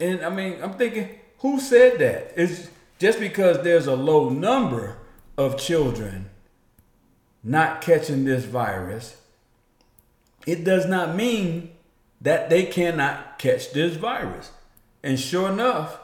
And 0.00 0.24
I 0.24 0.30
mean, 0.30 0.62
I'm 0.62 0.74
thinking, 0.74 1.10
who 1.38 1.60
said 1.60 1.98
that? 1.98 2.32
It's 2.36 2.68
just 2.98 3.20
because 3.20 3.62
there's 3.62 3.86
a 3.86 3.96
low 3.96 4.30
number 4.30 4.96
of 5.36 5.58
children 5.58 6.30
not 7.42 7.82
catching 7.82 8.24
this 8.24 8.44
virus, 8.44 9.20
it 10.46 10.64
does 10.64 10.86
not 10.86 11.14
mean 11.14 11.70
that 12.20 12.48
they 12.48 12.64
cannot 12.64 13.38
catch 13.38 13.72
this 13.72 13.96
virus. 13.96 14.50
And 15.02 15.20
sure 15.20 15.52
enough, 15.52 15.98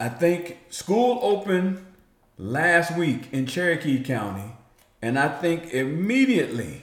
I 0.00 0.08
think 0.08 0.58
school 0.68 1.20
opened 1.22 1.85
last 2.38 2.96
week 2.96 3.28
in 3.32 3.46
Cherokee 3.46 4.02
County, 4.02 4.52
and 5.00 5.18
I 5.18 5.28
think 5.28 5.72
immediately 5.72 6.82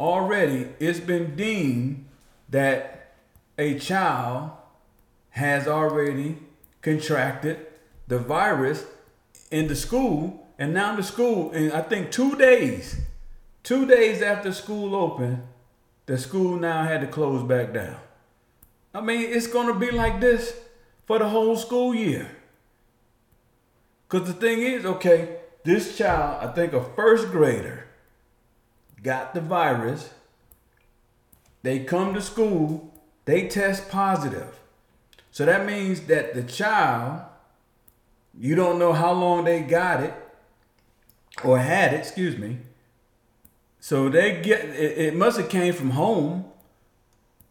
already 0.00 0.68
it's 0.78 1.00
been 1.00 1.36
deemed 1.36 2.06
that 2.48 3.14
a 3.58 3.78
child 3.78 4.50
has 5.30 5.68
already 5.68 6.38
contracted 6.80 7.66
the 8.08 8.18
virus 8.18 8.84
in 9.50 9.68
the 9.68 9.76
school, 9.76 10.46
and 10.58 10.74
now 10.74 10.96
the 10.96 11.02
school, 11.02 11.52
in 11.52 11.72
I 11.72 11.82
think 11.82 12.10
two 12.10 12.36
days, 12.36 12.96
two 13.62 13.86
days 13.86 14.22
after 14.22 14.52
school 14.52 14.94
opened, 14.94 15.42
the 16.06 16.18
school 16.18 16.56
now 16.56 16.84
had 16.84 17.00
to 17.02 17.06
close 17.06 17.42
back 17.42 17.72
down. 17.72 17.96
I 18.94 19.00
mean, 19.00 19.20
it's 19.20 19.46
gonna 19.46 19.74
be 19.74 19.90
like 19.90 20.20
this 20.20 20.54
for 21.06 21.18
the 21.18 21.28
whole 21.28 21.56
school 21.56 21.94
year. 21.94 22.30
Because 24.12 24.28
the 24.28 24.34
thing 24.34 24.60
is, 24.60 24.84
okay, 24.84 25.36
this 25.64 25.96
child, 25.96 26.46
I 26.46 26.52
think 26.52 26.74
a 26.74 26.84
first 26.84 27.30
grader, 27.30 27.86
got 29.02 29.32
the 29.32 29.40
virus. 29.40 30.12
They 31.62 31.78
come 31.78 32.12
to 32.12 32.20
school, 32.20 32.92
they 33.24 33.48
test 33.48 33.88
positive. 33.88 34.60
So 35.30 35.46
that 35.46 35.64
means 35.64 36.02
that 36.02 36.34
the 36.34 36.42
child, 36.42 37.22
you 38.38 38.54
don't 38.54 38.78
know 38.78 38.92
how 38.92 39.12
long 39.12 39.46
they 39.46 39.62
got 39.62 40.02
it 40.02 40.12
or 41.42 41.58
had 41.58 41.94
it, 41.94 42.00
excuse 42.00 42.36
me. 42.36 42.58
So 43.80 44.10
they 44.10 44.42
get 44.42 44.62
it, 44.62 44.98
it 44.98 45.16
must 45.16 45.38
have 45.38 45.48
came 45.48 45.72
from 45.72 45.92
home. 45.92 46.44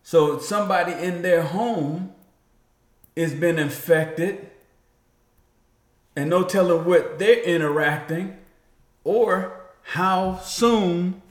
So 0.04 0.38
somebody 0.38 0.92
in 0.92 1.24
their 1.24 1.42
home 1.42 2.14
has 3.18 3.34
been 3.34 3.58
infected 3.58 4.51
and 6.16 6.30
no 6.30 6.44
telling 6.44 6.86
what 6.86 7.20
they're 7.20 7.42
interacting 7.44 8.38
or 9.04 9.62
how 9.82 10.38
soon 10.40 11.22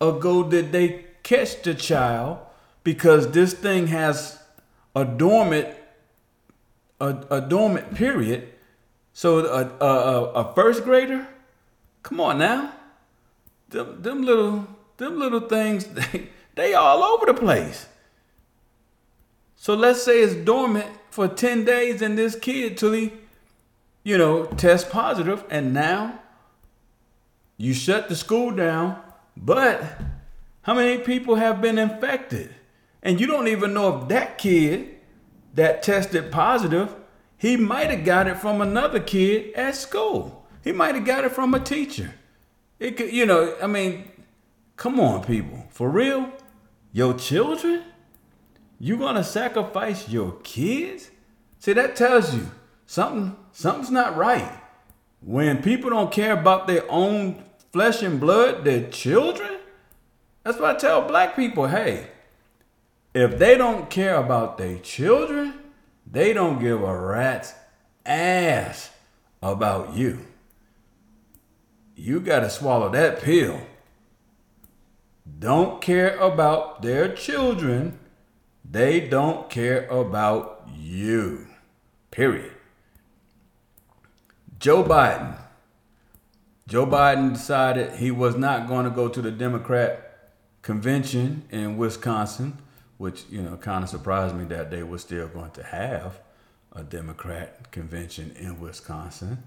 ago 0.00 0.42
did 0.42 0.72
they 0.72 1.04
catch 1.22 1.62
the 1.62 1.74
child 1.74 2.38
because 2.82 3.30
this 3.32 3.52
thing 3.52 3.88
has 3.88 4.42
a 4.94 5.04
dormant 5.04 5.68
a, 7.00 7.16
a 7.30 7.40
dormant 7.40 7.94
period. 7.94 8.52
So 9.12 9.38
a, 9.46 9.84
a, 9.84 10.24
a 10.32 10.54
first 10.54 10.84
grader? 10.84 11.26
Come 12.02 12.20
on 12.20 12.38
now. 12.38 12.72
Them, 13.70 14.02
them 14.02 14.22
little 14.24 14.66
them 14.96 15.18
little 15.18 15.40
things 15.40 15.84
they, 16.12 16.28
they 16.54 16.74
all 16.74 17.02
over 17.02 17.26
the 17.26 17.34
place. 17.34 17.86
So 19.56 19.74
let's 19.74 20.02
say 20.02 20.20
it's 20.20 20.34
dormant 20.34 20.88
for 21.10 21.28
10 21.28 21.64
days 21.64 22.00
and 22.02 22.16
this 22.16 22.34
kid 22.34 22.78
till 22.78 22.92
he 22.92 23.12
you 24.02 24.16
know 24.18 24.46
test 24.46 24.90
positive 24.90 25.44
and 25.50 25.74
now 25.74 26.20
you 27.56 27.74
shut 27.74 28.08
the 28.08 28.16
school 28.16 28.50
down, 28.52 28.98
but 29.36 29.82
how 30.62 30.74
many 30.74 31.02
people 31.02 31.34
have 31.34 31.60
been 31.60 31.78
infected? 31.78 32.54
And 33.02 33.20
you 33.20 33.26
don't 33.26 33.48
even 33.48 33.74
know 33.74 34.00
if 34.02 34.08
that 34.08 34.38
kid 34.38 34.96
that 35.54 35.82
tested 35.82 36.30
positive, 36.30 36.94
he 37.36 37.56
might 37.56 37.90
have 37.90 38.04
got 38.04 38.26
it 38.28 38.36
from 38.36 38.60
another 38.60 39.00
kid 39.00 39.54
at 39.54 39.74
school. 39.74 40.46
He 40.62 40.72
might 40.72 40.94
have 40.94 41.04
got 41.04 41.24
it 41.24 41.32
from 41.32 41.54
a 41.54 41.60
teacher. 41.60 42.14
It 42.78 42.96
could, 42.96 43.12
you 43.12 43.26
know, 43.26 43.56
I 43.62 43.66
mean, 43.66 44.10
come 44.76 45.00
on, 45.00 45.24
people. 45.24 45.66
For 45.70 45.88
real? 45.88 46.30
Your 46.92 47.14
children? 47.14 47.84
You 48.78 48.96
gonna 48.96 49.24
sacrifice 49.24 50.08
your 50.08 50.32
kids? 50.42 51.10
See, 51.58 51.74
that 51.74 51.96
tells 51.96 52.34
you 52.34 52.50
something 52.86 53.36
something's 53.52 53.90
not 53.90 54.16
right. 54.16 54.52
When 55.20 55.62
people 55.62 55.90
don't 55.90 56.12
care 56.12 56.32
about 56.32 56.66
their 56.66 56.90
own 56.90 57.44
flesh 57.72 58.02
and 58.02 58.18
blood, 58.20 58.64
their 58.64 58.88
children. 58.90 59.58
That's 60.44 60.58
why 60.58 60.72
I 60.72 60.74
tell 60.74 61.06
black 61.06 61.36
people. 61.36 61.66
Hey, 61.66 62.08
if 63.14 63.38
they 63.38 63.56
don't 63.56 63.90
care 63.90 64.16
about 64.16 64.58
their 64.58 64.78
children, 64.78 65.54
they 66.10 66.32
don't 66.32 66.58
give 66.58 66.82
a 66.82 66.98
rat's 66.98 67.54
ass 68.06 68.90
about 69.42 69.94
you. 69.94 70.26
You 71.94 72.20
got 72.20 72.40
to 72.40 72.50
swallow 72.50 72.88
that 72.90 73.20
pill. 73.20 73.60
Don't 75.38 75.80
care 75.80 76.16
about 76.18 76.82
their 76.82 77.14
children. 77.14 77.98
They 78.68 79.00
don't 79.00 79.50
care 79.50 79.86
about 79.88 80.68
you. 80.74 81.46
Period. 82.10 82.52
Joe 84.60 84.84
Biden 84.84 85.36
Joe 86.68 86.86
Biden 86.86 87.32
decided 87.32 87.94
he 87.94 88.12
was 88.12 88.36
not 88.36 88.68
going 88.68 88.84
to 88.84 88.90
go 88.90 89.08
to 89.08 89.20
the 89.20 89.32
Democrat 89.32 90.28
convention 90.62 91.42
in 91.50 91.76
Wisconsin, 91.78 92.58
which, 92.96 93.24
you 93.28 93.42
know, 93.42 93.56
kind 93.56 93.82
of 93.82 93.90
surprised 93.90 94.36
me 94.36 94.44
that 94.44 94.70
they 94.70 94.84
were 94.84 94.98
still 94.98 95.26
going 95.26 95.50
to 95.52 95.64
have 95.64 96.20
a 96.72 96.84
Democrat 96.84 97.72
convention 97.72 98.36
in 98.38 98.60
Wisconsin. 98.60 99.42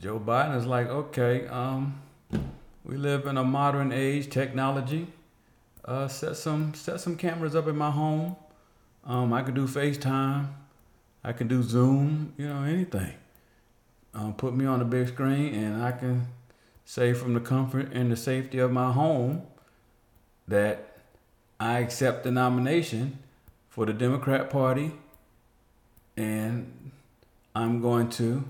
Joe 0.00 0.18
Biden 0.18 0.56
is 0.56 0.64
like, 0.64 0.86
okay, 0.86 1.46
um, 1.48 2.00
we 2.84 2.96
live 2.96 3.26
in 3.26 3.36
a 3.36 3.44
modern 3.44 3.92
age, 3.92 4.30
technology. 4.30 5.08
Uh, 5.84 6.08
set 6.08 6.36
some 6.36 6.72
set 6.72 7.00
some 7.00 7.16
cameras 7.16 7.54
up 7.54 7.66
in 7.66 7.76
my 7.76 7.90
home. 7.90 8.36
Um, 9.04 9.32
I 9.32 9.42
can 9.42 9.54
do 9.54 9.66
FaceTime. 9.66 10.46
I 11.22 11.32
can 11.32 11.48
do 11.48 11.62
Zoom. 11.62 12.32
You 12.38 12.48
know, 12.48 12.62
anything 12.62 13.12
um, 14.14 14.34
put 14.34 14.54
me 14.54 14.64
on 14.66 14.78
the 14.78 14.84
big 14.84 15.08
screen, 15.08 15.54
and 15.54 15.82
I 15.82 15.92
can 15.92 16.26
say 16.84 17.12
from 17.12 17.34
the 17.34 17.40
comfort 17.40 17.92
and 17.92 18.10
the 18.10 18.16
safety 18.16 18.58
of 18.58 18.72
my 18.72 18.92
home 18.92 19.42
that 20.48 20.98
I 21.60 21.78
accept 21.78 22.24
the 22.24 22.30
nomination 22.30 23.18
for 23.68 23.86
the 23.86 23.92
Democrat 23.92 24.50
Party, 24.50 24.92
and 26.16 26.90
I'm 27.54 27.80
going 27.80 28.08
to 28.10 28.44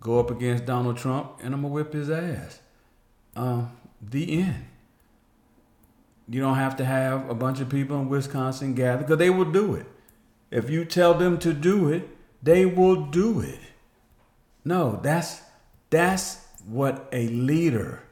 go 0.00 0.18
up 0.18 0.30
against 0.30 0.66
Donald 0.66 0.96
Trump, 0.96 1.32
and 1.42 1.54
I'm 1.54 1.62
gonna 1.62 1.74
whip 1.74 1.92
his 1.92 2.10
ass. 2.10 2.60
Um, 3.36 3.72
the 4.00 4.40
end. 4.40 4.66
You 6.28 6.40
don't 6.40 6.56
have 6.56 6.76
to 6.76 6.84
have 6.84 7.28
a 7.28 7.34
bunch 7.34 7.60
of 7.60 7.68
people 7.68 8.00
in 8.00 8.08
Wisconsin 8.08 8.74
gather 8.74 9.02
because 9.02 9.18
they 9.18 9.30
will 9.30 9.50
do 9.50 9.74
it. 9.74 9.86
If 10.50 10.70
you 10.70 10.84
tell 10.84 11.14
them 11.14 11.38
to 11.40 11.52
do 11.52 11.88
it, 11.88 12.08
they 12.42 12.64
will 12.64 13.06
do 13.06 13.40
it. 13.40 13.58
No, 14.64 15.00
that's 15.02 15.42
that's 15.90 16.44
what 16.66 17.08
a 17.12 17.28
leader 17.28 18.02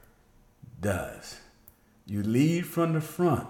does. 0.81 1.37
You 2.07 2.23
lead 2.23 2.67
from 2.67 2.95
the 2.95 3.01
front. 3.01 3.47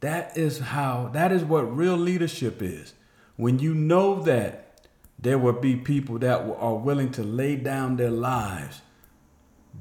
That 0.00 0.36
is 0.36 0.58
how 0.58 1.10
that 1.12 1.32
is 1.32 1.44
what 1.44 1.76
real 1.76 1.96
leadership 1.96 2.62
is. 2.62 2.94
When 3.36 3.58
you 3.58 3.74
know 3.74 4.22
that 4.22 4.88
there 5.18 5.38
will 5.38 5.52
be 5.52 5.76
people 5.76 6.18
that 6.18 6.40
are 6.40 6.74
willing 6.74 7.12
to 7.12 7.22
lay 7.22 7.56
down 7.56 7.96
their 7.96 8.10
lives, 8.10 8.80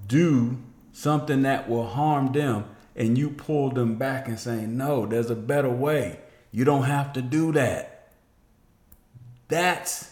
do 0.07 0.57
something 0.91 1.43
that 1.43 1.69
will 1.69 1.87
harm 1.87 2.33
them, 2.33 2.65
and 2.95 3.17
you 3.17 3.29
pull 3.29 3.69
them 3.71 3.95
back 3.95 4.27
and 4.27 4.37
say, 4.37 4.65
No, 4.65 5.05
there's 5.05 5.29
a 5.29 5.35
better 5.35 5.69
way. 5.69 6.19
You 6.51 6.65
don't 6.65 6.83
have 6.83 7.13
to 7.13 7.21
do 7.21 7.53
that. 7.53 8.11
That's 9.47 10.11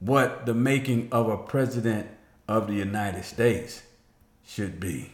what 0.00 0.46
the 0.46 0.54
making 0.54 1.08
of 1.12 1.28
a 1.28 1.36
president 1.36 2.08
of 2.48 2.66
the 2.66 2.74
United 2.74 3.24
States 3.24 3.82
should 4.44 4.80
be. 4.80 5.12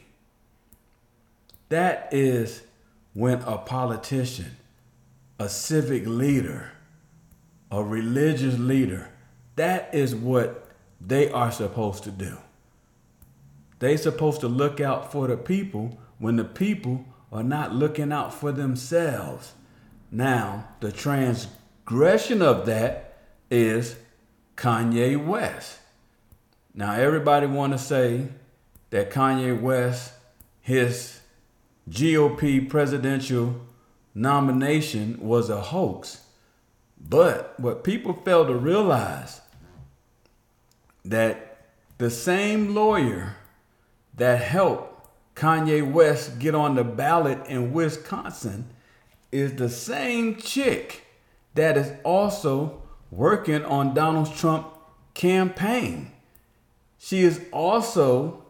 That 1.68 2.08
is 2.12 2.62
when 3.12 3.40
a 3.42 3.58
politician, 3.58 4.56
a 5.38 5.48
civic 5.48 6.06
leader, 6.06 6.70
a 7.70 7.82
religious 7.82 8.58
leader, 8.58 9.10
that 9.56 9.92
is 9.92 10.14
what 10.14 10.70
they 11.00 11.30
are 11.30 11.50
supposed 11.50 12.04
to 12.04 12.10
do. 12.10 12.38
They're 13.78 13.98
supposed 13.98 14.40
to 14.40 14.48
look 14.48 14.80
out 14.80 15.12
for 15.12 15.26
the 15.26 15.36
people 15.36 15.98
when 16.18 16.36
the 16.36 16.44
people 16.44 17.04
are 17.32 17.42
not 17.42 17.74
looking 17.74 18.12
out 18.12 18.32
for 18.32 18.52
themselves. 18.52 19.52
Now, 20.10 20.68
the 20.80 20.92
transgression 20.92 22.40
of 22.40 22.66
that 22.66 23.18
is 23.50 23.96
Kanye 24.56 25.22
West. 25.22 25.78
Now 26.74 26.94
everybody 26.94 27.46
want 27.46 27.72
to 27.72 27.78
say 27.78 28.28
that 28.90 29.10
Kanye 29.10 29.58
West, 29.60 30.12
his 30.60 31.20
GOP 31.88 32.68
presidential 32.68 33.60
nomination 34.14 35.18
was 35.20 35.50
a 35.50 35.60
hoax. 35.60 36.22
But 36.98 37.58
what 37.60 37.84
people 37.84 38.14
fail 38.14 38.46
to 38.46 38.54
realize 38.54 39.40
that 41.04 41.58
the 41.98 42.10
same 42.10 42.74
lawyer 42.74 43.36
that 44.14 44.42
helped 44.42 45.08
Kanye 45.34 45.90
West 45.90 46.38
get 46.38 46.54
on 46.54 46.74
the 46.74 46.84
ballot 46.84 47.46
in 47.46 47.72
Wisconsin 47.72 48.66
is 49.30 49.54
the 49.54 49.68
same 49.68 50.36
chick 50.36 51.04
that 51.54 51.76
is 51.76 51.92
also 52.04 52.82
working 53.10 53.64
on 53.64 53.94
Donald 53.94 54.34
Trump 54.34 54.68
campaign. 55.14 56.12
She 56.98 57.20
is 57.20 57.40
also 57.52 58.44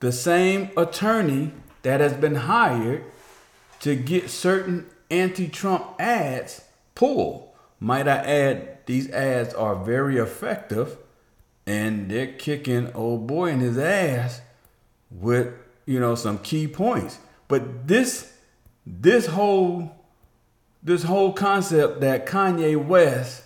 the 0.00 0.12
same 0.12 0.70
attorney 0.76 1.52
that 1.82 2.00
has 2.00 2.14
been 2.14 2.34
hired 2.34 3.04
to 3.80 3.94
get 3.94 4.30
certain 4.30 4.86
anti-Trump 5.10 5.84
ads 5.98 6.62
pulled. 6.94 7.48
Might 7.80 8.08
I 8.08 8.16
add, 8.16 8.86
these 8.86 9.10
ads 9.10 9.54
are 9.54 9.76
very 9.76 10.18
effective 10.18 10.98
and 11.66 12.10
they're 12.10 12.32
kicking 12.32 12.92
old 12.92 13.26
boy 13.26 13.50
in 13.50 13.60
his 13.60 13.78
ass 13.78 14.40
with, 15.10 15.54
you 15.86 16.00
know, 16.00 16.14
some 16.14 16.38
key 16.38 16.66
points. 16.68 17.18
But 17.48 17.86
this 17.86 18.32
this 18.86 19.26
whole 19.26 19.96
this 20.82 21.04
whole 21.04 21.32
concept 21.32 22.00
that 22.02 22.26
Kanye 22.26 22.76
West 22.82 23.43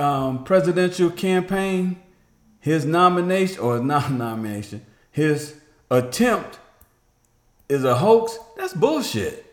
um, 0.00 0.44
presidential 0.44 1.10
campaign, 1.10 2.00
his 2.58 2.84
nomination 2.84 3.60
or 3.60 3.78
not 3.84 4.10
nomination, 4.10 4.84
his 5.10 5.60
attempt 5.90 6.58
is 7.68 7.84
a 7.84 7.96
hoax. 7.96 8.38
That's 8.56 8.72
bullshit. 8.72 9.46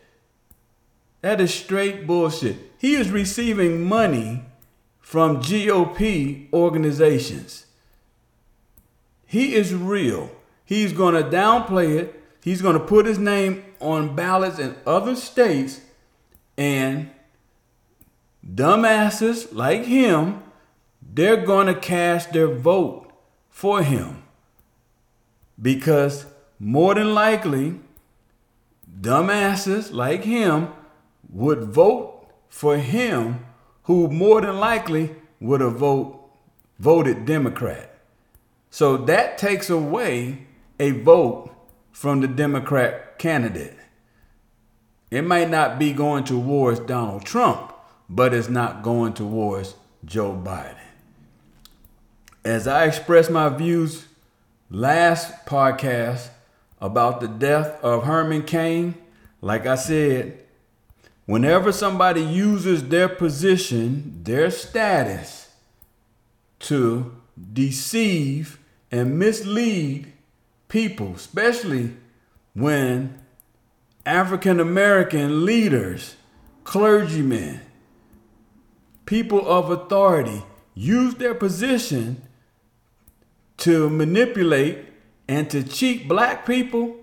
That 1.20 1.40
is 1.40 1.52
straight 1.52 2.06
bullshit. 2.06 2.56
He 2.78 2.94
is 2.94 3.10
receiving 3.10 3.84
money 3.84 4.44
from 5.00 5.42
GOP 5.42 6.52
organizations. 6.52 7.66
He 9.26 9.54
is 9.54 9.74
real. 9.74 10.30
He's 10.64 10.92
going 10.92 11.14
to 11.14 11.28
downplay 11.28 11.98
it. 11.98 12.22
He's 12.42 12.62
going 12.62 12.78
to 12.78 12.84
put 12.84 13.04
his 13.06 13.18
name 13.18 13.64
on 13.80 14.14
ballots 14.14 14.58
in 14.58 14.76
other 14.86 15.16
states 15.16 15.80
and 16.56 17.10
dumbasses 18.44 19.52
like 19.52 19.84
him, 19.84 20.42
they're 21.02 21.44
going 21.44 21.66
to 21.66 21.74
cast 21.74 22.32
their 22.32 22.48
vote 22.48 23.10
for 23.50 23.82
him. 23.82 24.22
Because 25.60 26.26
more 26.58 26.94
than 26.94 27.14
likely, 27.14 27.80
dumbasses 29.00 29.92
like 29.92 30.24
him 30.24 30.68
would 31.30 31.64
vote 31.64 32.26
for 32.48 32.78
him 32.78 33.44
who 33.84 34.08
more 34.08 34.40
than 34.40 34.58
likely 34.58 35.14
would 35.40 35.60
have 35.60 35.76
vote, 35.76 36.30
voted 36.78 37.24
Democrat. 37.24 37.98
So 38.70 38.96
that 38.96 39.38
takes 39.38 39.70
away 39.70 40.46
a 40.78 40.90
vote 40.90 41.50
from 41.90 42.20
the 42.20 42.28
Democrat 42.28 43.18
candidate. 43.18 43.76
It 45.10 45.22
might 45.22 45.48
not 45.48 45.78
be 45.78 45.92
going 45.92 46.24
towards 46.24 46.80
Donald 46.80 47.24
Trump, 47.24 47.67
but 48.08 48.32
it's 48.32 48.48
not 48.48 48.82
going 48.82 49.12
towards 49.12 49.74
Joe 50.04 50.32
Biden. 50.32 50.76
As 52.44 52.66
I 52.66 52.84
expressed 52.86 53.30
my 53.30 53.48
views 53.48 54.06
last 54.70 55.46
podcast 55.46 56.28
about 56.80 57.20
the 57.20 57.28
death 57.28 57.82
of 57.82 58.04
Herman 58.04 58.42
Cain, 58.42 58.94
like 59.40 59.66
I 59.66 59.74
said, 59.74 60.38
whenever 61.26 61.72
somebody 61.72 62.22
uses 62.22 62.88
their 62.88 63.08
position, 63.08 64.20
their 64.24 64.50
status 64.50 65.50
to 66.60 67.14
deceive 67.52 68.58
and 68.90 69.18
mislead 69.18 70.12
people, 70.68 71.14
especially 71.14 71.92
when 72.54 73.18
African 74.06 74.58
American 74.58 75.44
leaders, 75.44 76.16
clergymen, 76.64 77.60
people 79.08 79.48
of 79.48 79.70
authority 79.70 80.44
use 80.74 81.14
their 81.14 81.34
position 81.34 82.20
to 83.56 83.88
manipulate 83.88 84.78
and 85.26 85.48
to 85.48 85.62
cheat 85.62 86.06
black 86.06 86.44
people 86.44 86.94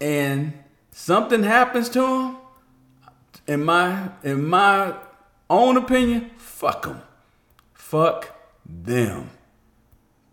and 0.00 0.52
something 0.92 1.42
happens 1.42 1.88
to 1.88 2.00
them 2.00 2.36
in 3.48 3.64
my 3.64 4.08
in 4.22 4.44
my 4.44 4.94
own 5.50 5.76
opinion 5.76 6.30
fuck 6.36 6.82
them 6.82 7.02
fuck 7.88 8.38
them. 8.66 9.30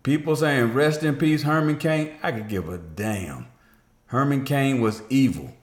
People 0.04 0.36
saying 0.36 0.74
rest 0.74 1.04
in 1.04 1.16
peace 1.16 1.44
herman 1.44 1.78
cain. 1.78 2.18
I 2.22 2.34
could 2.34 2.50
give 2.50 2.68
a 2.68 2.78
damn. 2.78 3.48
Herman 4.08 4.44
cain 4.44 4.82
was 4.82 5.02
evil. 5.10 5.54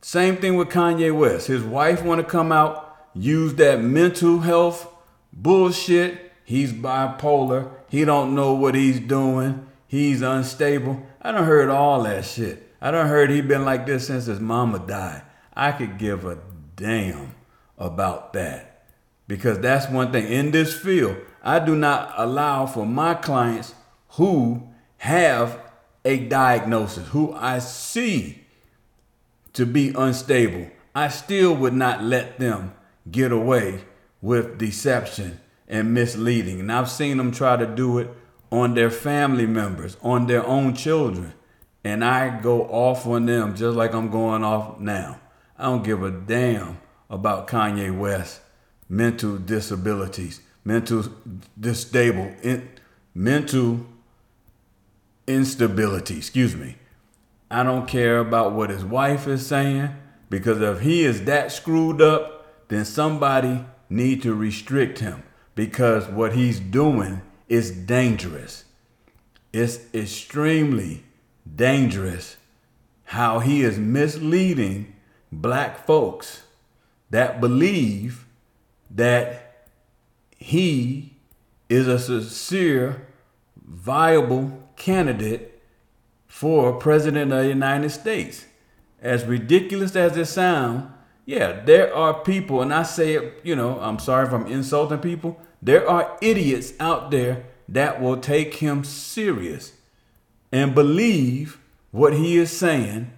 Same 0.00 0.38
thing 0.38 0.56
with 0.56 0.70
kanye 0.70 1.14
west. 1.14 1.48
His 1.48 1.62
wife 1.62 2.02
want 2.02 2.22
to 2.22 2.26
come 2.26 2.50
out 2.50 2.81
use 3.14 3.54
that 3.54 3.80
mental 3.80 4.40
health 4.40 4.88
bullshit. 5.32 6.32
He's 6.44 6.72
bipolar. 6.72 7.70
He 7.88 8.04
don't 8.04 8.34
know 8.34 8.54
what 8.54 8.74
he's 8.74 9.00
doing. 9.00 9.66
He's 9.86 10.22
unstable. 10.22 11.06
I 11.20 11.32
done 11.32 11.44
heard 11.44 11.68
all 11.68 12.02
that 12.04 12.24
shit. 12.24 12.68
I 12.80 12.90
done 12.90 13.08
heard 13.08 13.30
he 13.30 13.40
been 13.40 13.64
like 13.64 13.86
this 13.86 14.06
since 14.08 14.26
his 14.26 14.40
mama 14.40 14.78
died. 14.80 15.22
I 15.54 15.72
could 15.72 15.98
give 15.98 16.24
a 16.24 16.38
damn 16.76 17.34
about 17.78 18.32
that. 18.32 18.86
Because 19.28 19.60
that's 19.60 19.88
one 19.88 20.10
thing. 20.10 20.26
In 20.26 20.50
this 20.50 20.74
field, 20.74 21.16
I 21.42 21.58
do 21.58 21.76
not 21.76 22.14
allow 22.16 22.66
for 22.66 22.84
my 22.86 23.14
clients 23.14 23.74
who 24.10 24.68
have 24.98 25.60
a 26.04 26.18
diagnosis, 26.26 27.08
who 27.08 27.32
I 27.34 27.60
see 27.60 28.44
to 29.52 29.66
be 29.66 29.92
unstable. 29.94 30.68
I 30.94 31.08
still 31.08 31.54
would 31.54 31.74
not 31.74 32.02
let 32.02 32.38
them 32.38 32.74
get 33.10 33.32
away 33.32 33.84
with 34.20 34.58
deception 34.58 35.40
and 35.68 35.92
misleading. 35.94 36.60
And 36.60 36.70
I've 36.70 36.90
seen 36.90 37.16
them 37.16 37.32
try 37.32 37.56
to 37.56 37.66
do 37.66 37.98
it 37.98 38.08
on 38.50 38.74
their 38.74 38.90
family 38.90 39.46
members, 39.46 39.96
on 40.02 40.26
their 40.26 40.46
own 40.46 40.74
children. 40.74 41.32
And 41.84 42.04
I 42.04 42.40
go 42.40 42.62
off 42.64 43.06
on 43.06 43.26
them 43.26 43.56
just 43.56 43.76
like 43.76 43.94
I'm 43.94 44.10
going 44.10 44.44
off 44.44 44.78
now. 44.78 45.20
I 45.58 45.64
don't 45.64 45.82
give 45.82 46.02
a 46.02 46.10
damn 46.10 46.78
about 47.10 47.48
Kanye 47.48 47.96
West 47.96 48.40
mental 48.88 49.38
disabilities, 49.38 50.40
mental 50.64 51.04
disable, 51.58 52.30
in, 52.42 52.68
mental 53.14 53.86
instability, 55.26 56.18
excuse 56.18 56.54
me. 56.54 56.76
I 57.50 57.62
don't 57.62 57.86
care 57.86 58.18
about 58.18 58.52
what 58.52 58.70
his 58.70 58.84
wife 58.84 59.26
is 59.26 59.46
saying 59.46 59.90
because 60.28 60.60
if 60.60 60.80
he 60.80 61.04
is 61.04 61.24
that 61.24 61.52
screwed 61.52 62.00
up, 62.00 62.41
then 62.68 62.84
somebody 62.84 63.64
need 63.88 64.22
to 64.22 64.34
restrict 64.34 64.98
him 64.98 65.22
because 65.54 66.08
what 66.08 66.32
he's 66.34 66.58
doing 66.58 67.22
is 67.48 67.70
dangerous. 67.70 68.64
It's 69.52 69.80
extremely 69.92 71.04
dangerous 71.54 72.36
how 73.04 73.40
he 73.40 73.62
is 73.62 73.78
misleading 73.78 74.94
black 75.30 75.86
folks 75.86 76.44
that 77.10 77.40
believe 77.40 78.26
that 78.90 79.68
he 80.36 81.14
is 81.68 81.86
a 81.86 81.98
sincere, 81.98 83.06
viable 83.62 84.68
candidate 84.76 85.60
for 86.26 86.72
president 86.72 87.32
of 87.32 87.42
the 87.42 87.48
United 87.48 87.90
States. 87.90 88.46
As 89.00 89.24
ridiculous 89.24 89.94
as 89.94 90.16
it 90.16 90.26
sounds, 90.26 90.90
yeah, 91.24 91.62
there 91.64 91.94
are 91.94 92.14
people, 92.14 92.62
and 92.62 92.74
I 92.74 92.82
say 92.82 93.14
it, 93.14 93.40
you 93.44 93.54
know, 93.54 93.78
I'm 93.80 93.98
sorry 93.98 94.26
if 94.26 94.32
I'm 94.32 94.46
insulting 94.46 94.98
people. 94.98 95.40
There 95.60 95.88
are 95.88 96.18
idiots 96.20 96.72
out 96.80 97.10
there 97.10 97.44
that 97.68 98.00
will 98.00 98.16
take 98.16 98.54
him 98.54 98.82
serious 98.82 99.72
and 100.50 100.74
believe 100.74 101.60
what 101.92 102.14
he 102.14 102.36
is 102.36 102.50
saying, 102.50 103.12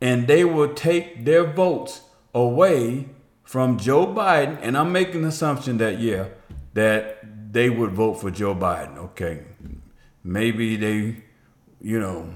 and 0.00 0.26
they 0.26 0.44
will 0.44 0.74
take 0.74 1.24
their 1.24 1.44
votes 1.44 2.02
away 2.34 3.08
from 3.42 3.78
Joe 3.78 4.06
Biden. 4.06 4.58
And 4.60 4.76
I'm 4.76 4.92
making 4.92 5.22
the 5.22 5.28
assumption 5.28 5.78
that, 5.78 5.98
yeah, 5.98 6.26
that 6.74 7.52
they 7.52 7.70
would 7.70 7.92
vote 7.92 8.14
for 8.14 8.30
Joe 8.30 8.54
Biden. 8.54 8.98
Okay. 8.98 9.44
Maybe 10.22 10.76
they, 10.76 11.22
you 11.80 11.98
know, 11.98 12.34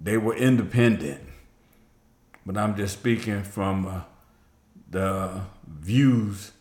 they 0.00 0.16
were 0.16 0.36
independent 0.36 1.27
but 2.48 2.56
I'm 2.56 2.74
just 2.76 2.94
speaking 2.94 3.42
from 3.42 3.86
uh, 3.86 4.00
the 4.90 5.42
views 5.66 6.52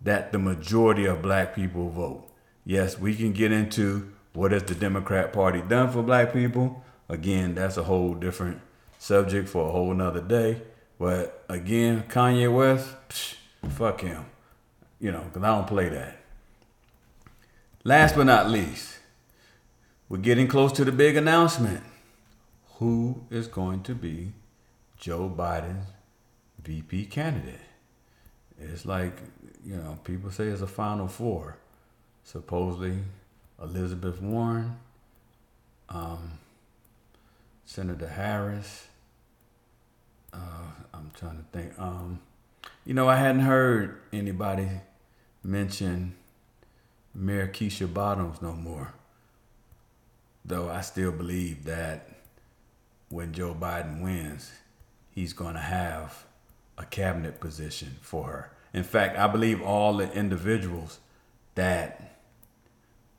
that 0.00 0.30
the 0.30 0.38
majority 0.38 1.04
of 1.04 1.20
black 1.20 1.56
people 1.56 1.90
vote. 1.90 2.30
Yes, 2.64 2.96
we 2.96 3.16
can 3.16 3.32
get 3.32 3.50
into 3.50 4.12
what 4.34 4.52
has 4.52 4.62
the 4.62 4.76
Democrat 4.76 5.32
Party 5.32 5.60
done 5.60 5.90
for 5.90 6.00
black 6.00 6.32
people. 6.32 6.84
Again, 7.08 7.56
that's 7.56 7.76
a 7.76 7.82
whole 7.82 8.14
different 8.14 8.60
subject 9.00 9.48
for 9.48 9.68
a 9.68 9.72
whole 9.72 9.92
nother 9.92 10.20
day. 10.20 10.62
But 10.96 11.44
again, 11.48 12.04
Kanye 12.08 12.54
West, 12.54 12.94
psh, 13.08 13.34
fuck 13.68 14.00
him. 14.02 14.24
You 15.00 15.10
know, 15.10 15.22
because 15.22 15.42
I 15.42 15.56
don't 15.56 15.66
play 15.66 15.88
that. 15.88 16.18
Last 17.82 18.14
but 18.14 18.26
not 18.26 18.48
least, 18.48 18.96
we're 20.08 20.18
getting 20.18 20.46
close 20.46 20.70
to 20.74 20.84
the 20.84 20.92
big 20.92 21.16
announcement. 21.16 21.82
Who 22.74 23.24
is 23.28 23.48
going 23.48 23.82
to 23.82 23.94
be 23.96 24.34
Joe 25.02 25.28
Biden's 25.28 25.88
VP 26.62 27.06
candidate. 27.06 27.58
It's 28.56 28.86
like, 28.86 29.18
you 29.64 29.76
know, 29.76 29.98
people 30.04 30.30
say 30.30 30.44
it's 30.44 30.62
a 30.62 30.66
final 30.68 31.08
four. 31.08 31.56
Supposedly, 32.22 32.98
Elizabeth 33.60 34.22
Warren, 34.22 34.76
um, 35.88 36.38
Senator 37.64 38.06
Harris. 38.06 38.86
Uh, 40.32 40.70
I'm 40.94 41.10
trying 41.18 41.38
to 41.38 41.44
think. 41.58 41.76
Um, 41.80 42.20
you 42.86 42.94
know, 42.94 43.08
I 43.08 43.16
hadn't 43.16 43.40
heard 43.40 43.98
anybody 44.12 44.68
mention 45.42 46.14
Mayor 47.12 47.48
Keisha 47.48 47.92
Bottoms 47.92 48.40
no 48.40 48.52
more. 48.52 48.94
Though 50.44 50.70
I 50.70 50.80
still 50.82 51.10
believe 51.10 51.64
that 51.64 52.08
when 53.08 53.32
Joe 53.32 53.56
Biden 53.58 54.00
wins, 54.00 54.48
he's 55.14 55.32
going 55.32 55.54
to 55.54 55.60
have 55.60 56.24
a 56.78 56.84
cabinet 56.84 57.40
position 57.40 57.96
for 58.00 58.26
her. 58.26 58.52
In 58.74 58.84
fact, 58.84 59.18
I 59.18 59.26
believe 59.26 59.60
all 59.62 59.96
the 59.96 60.10
individuals 60.12 60.98
that 61.54 62.18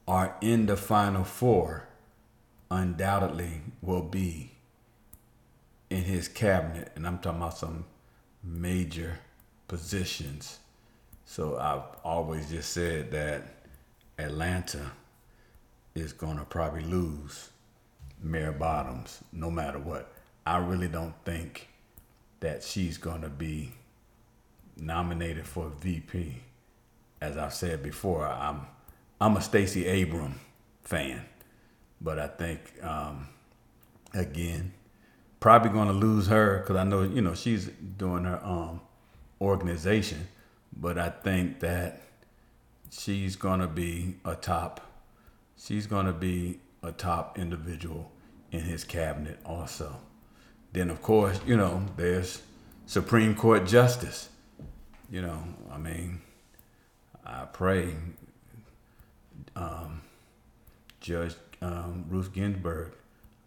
are 0.08 0.36
in 0.42 0.66
the 0.66 0.76
final 0.76 1.24
four 1.24 1.88
undoubtedly 2.72 3.62
will 3.82 4.02
be 4.02 4.52
in 5.90 6.04
his 6.04 6.28
cabinet. 6.28 6.92
And 6.96 7.06
I'm 7.06 7.20
talking 7.20 7.40
about 7.40 7.58
some 7.58 7.86
major 8.44 9.20
positions. 9.68 10.60
So 11.26 11.58
I've 11.58 12.00
always 12.04 12.50
just 12.50 12.72
said 12.72 13.12
that 13.12 13.44
Atlanta 14.18 14.92
is 15.96 16.12
going 16.12 16.38
to 16.38 16.46
probably 16.46 16.84
lose 16.84 17.50
Mayor 18.22 18.52
Bottoms 18.52 19.20
no 19.32 19.52
matter 19.52 19.80
what. 19.80 20.12
I 20.46 20.58
really 20.58 20.88
don't 20.88 21.14
think 21.24 21.70
that 22.44 22.62
she's 22.62 22.98
going 22.98 23.22
to 23.22 23.30
be 23.30 23.72
nominated 24.76 25.48
for 25.48 25.70
VP. 25.70 26.36
As 27.22 27.38
I've 27.38 27.54
said 27.54 27.82
before, 27.82 28.28
I'm 28.28 28.68
I'm 29.22 29.38
a 29.38 29.42
Stacey 29.42 30.02
Abram 30.02 30.42
fan, 30.82 31.24
but 32.02 32.20
I 32.20 32.28
think 32.28 32.60
um, 32.84 33.30
again 34.14 34.74
probably 35.40 35.70
going 35.70 35.88
to 35.88 35.94
lose 35.94 36.28
her 36.28 36.60
because 36.60 36.76
I 36.76 36.84
know 36.84 37.04
you 37.04 37.22
know 37.22 37.34
she's 37.34 37.70
doing 37.98 38.26
her 38.26 38.42
um, 38.44 38.82
organization, 39.40 40.28
but 40.76 40.98
I 40.98 41.12
think 41.12 41.62
that 41.62 42.02
she's 42.92 43.38
going 43.38 43.62
to 43.62 43.68
be 43.68 44.16
a 44.26 44.36
top. 44.36 44.82
She's 45.58 45.88
going 45.88 46.08
to 46.08 46.14
be 46.14 46.60
a 46.82 46.92
top 46.92 47.40
individual 47.40 48.12
in 48.52 48.60
his 48.60 48.84
cabinet 48.84 49.40
also. 49.46 49.96
Then 50.74 50.90
of 50.90 51.02
course 51.02 51.40
you 51.46 51.56
know 51.56 51.86
there's 51.96 52.42
Supreme 52.86 53.36
Court 53.36 53.66
justice. 53.66 54.30
You 55.10 55.22
know 55.22 55.44
I 55.72 55.78
mean 55.78 56.22
I 57.26 57.46
pray 57.46 57.96
um, 59.56 60.02
Judge 61.00 61.36
um, 61.62 62.06
Ruth 62.10 62.34
Ginsburg. 62.34 62.92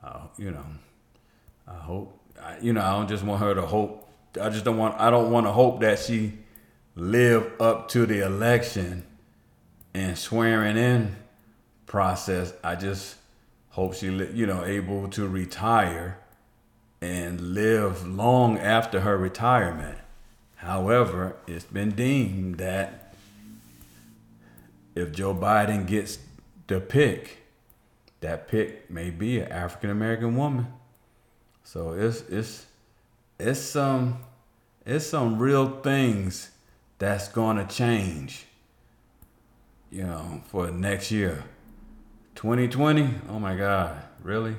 Uh, 0.02 0.22
you 0.38 0.50
know, 0.50 0.64
I 1.66 1.74
hope. 1.74 2.18
I, 2.42 2.58
you 2.60 2.72
know, 2.72 2.82
I 2.82 2.92
don't 2.92 3.08
just 3.08 3.24
want 3.24 3.40
her 3.40 3.54
to 3.54 3.62
hope. 3.62 4.08
I 4.40 4.48
just 4.50 4.64
don't 4.64 4.76
want. 4.76 4.98
I 5.00 5.10
don't 5.10 5.30
want 5.30 5.46
to 5.46 5.52
hope 5.52 5.80
that 5.80 5.98
she 5.98 6.32
live 6.94 7.52
up 7.60 7.88
to 7.88 8.06
the 8.06 8.24
election 8.24 9.04
and 9.94 10.16
swearing 10.16 10.76
in 10.76 11.16
process. 11.86 12.52
I 12.62 12.74
just 12.76 13.16
hope 13.70 13.94
she, 13.94 14.06
you 14.06 14.46
know, 14.46 14.64
able 14.64 15.08
to 15.10 15.26
retire 15.26 16.18
and 17.00 17.54
live 17.54 18.06
long 18.06 18.58
after 18.58 19.00
her 19.00 19.16
retirement. 19.16 19.98
However, 20.56 21.36
it's 21.46 21.64
been 21.64 21.92
deemed 21.92 22.58
that 22.58 23.14
if 24.94 25.12
Joe 25.12 25.34
Biden 25.34 25.86
gets 25.86 26.18
the 26.66 26.80
pick, 26.80 27.44
that 28.20 28.48
pick 28.48 28.90
may 28.90 29.10
be 29.10 29.38
an 29.38 29.52
African 29.52 29.90
American 29.90 30.36
woman. 30.36 30.66
So 31.62 31.92
it's 31.92 32.22
it's 32.22 32.66
it's 33.38 33.60
some 33.60 34.18
it's 34.84 35.06
some 35.06 35.38
real 35.38 35.80
things 35.80 36.50
that's 36.98 37.28
gonna 37.28 37.66
change. 37.66 38.46
You 39.90 40.04
know, 40.04 40.42
for 40.46 40.70
next 40.70 41.10
year. 41.10 41.44
2020, 42.34 43.14
oh 43.30 43.38
my 43.38 43.56
God, 43.56 43.96
really? 44.22 44.56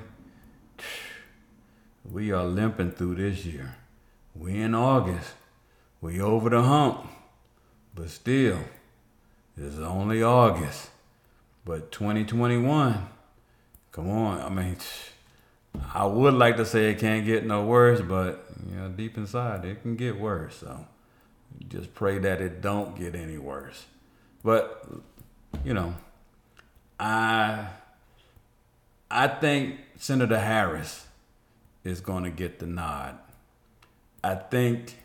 We 2.10 2.32
are 2.32 2.44
limping 2.44 2.92
through 2.92 3.16
this 3.16 3.44
year. 3.44 3.76
We 4.34 4.60
in 4.60 4.74
August. 4.74 5.32
We 6.00 6.20
over 6.20 6.48
the 6.48 6.62
hump. 6.62 7.06
But 7.94 8.10
still, 8.10 8.60
it's 9.56 9.78
only 9.78 10.22
August, 10.22 10.90
but 11.64 11.90
2021. 11.90 13.08
Come 13.90 14.10
on, 14.10 14.40
I 14.40 14.48
mean, 14.48 14.76
I 15.92 16.06
would 16.06 16.34
like 16.34 16.56
to 16.58 16.64
say 16.64 16.90
it 16.90 17.00
can't 17.00 17.26
get 17.26 17.44
no 17.44 17.64
worse, 17.64 18.00
but 18.00 18.46
you 18.70 18.76
know, 18.76 18.88
deep 18.88 19.16
inside 19.16 19.64
it 19.64 19.82
can 19.82 19.96
get 19.96 20.20
worse. 20.20 20.58
So 20.58 20.86
just 21.68 21.92
pray 21.94 22.18
that 22.18 22.40
it 22.40 22.60
don't 22.60 22.96
get 22.96 23.16
any 23.16 23.38
worse. 23.38 23.86
But 24.44 24.88
you 25.64 25.74
know, 25.74 25.94
I 27.00 27.66
I 29.10 29.26
think 29.26 29.80
Senator 29.96 30.38
Harris 30.38 31.07
is 31.88 32.00
going 32.00 32.24
to 32.24 32.30
get 32.30 32.58
the 32.58 32.66
nod. 32.66 33.18
I 34.22 34.34
think 34.34 34.98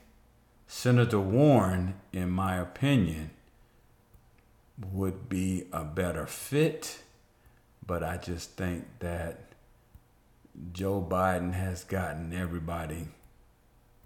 Senator 0.68 1.20
Warren, 1.20 1.96
in 2.12 2.30
my 2.30 2.58
opinion, 2.58 3.32
would 4.92 5.30
be 5.30 5.66
a 5.72 5.84
better 5.84 6.26
fit, 6.26 7.04
but 7.86 8.04
I 8.04 8.18
just 8.18 8.52
think 8.52 8.86
that 9.00 9.54
Joe 10.72 11.06
Biden 11.08 11.54
has 11.54 11.84
gotten 11.84 12.34
everybody 12.34 13.08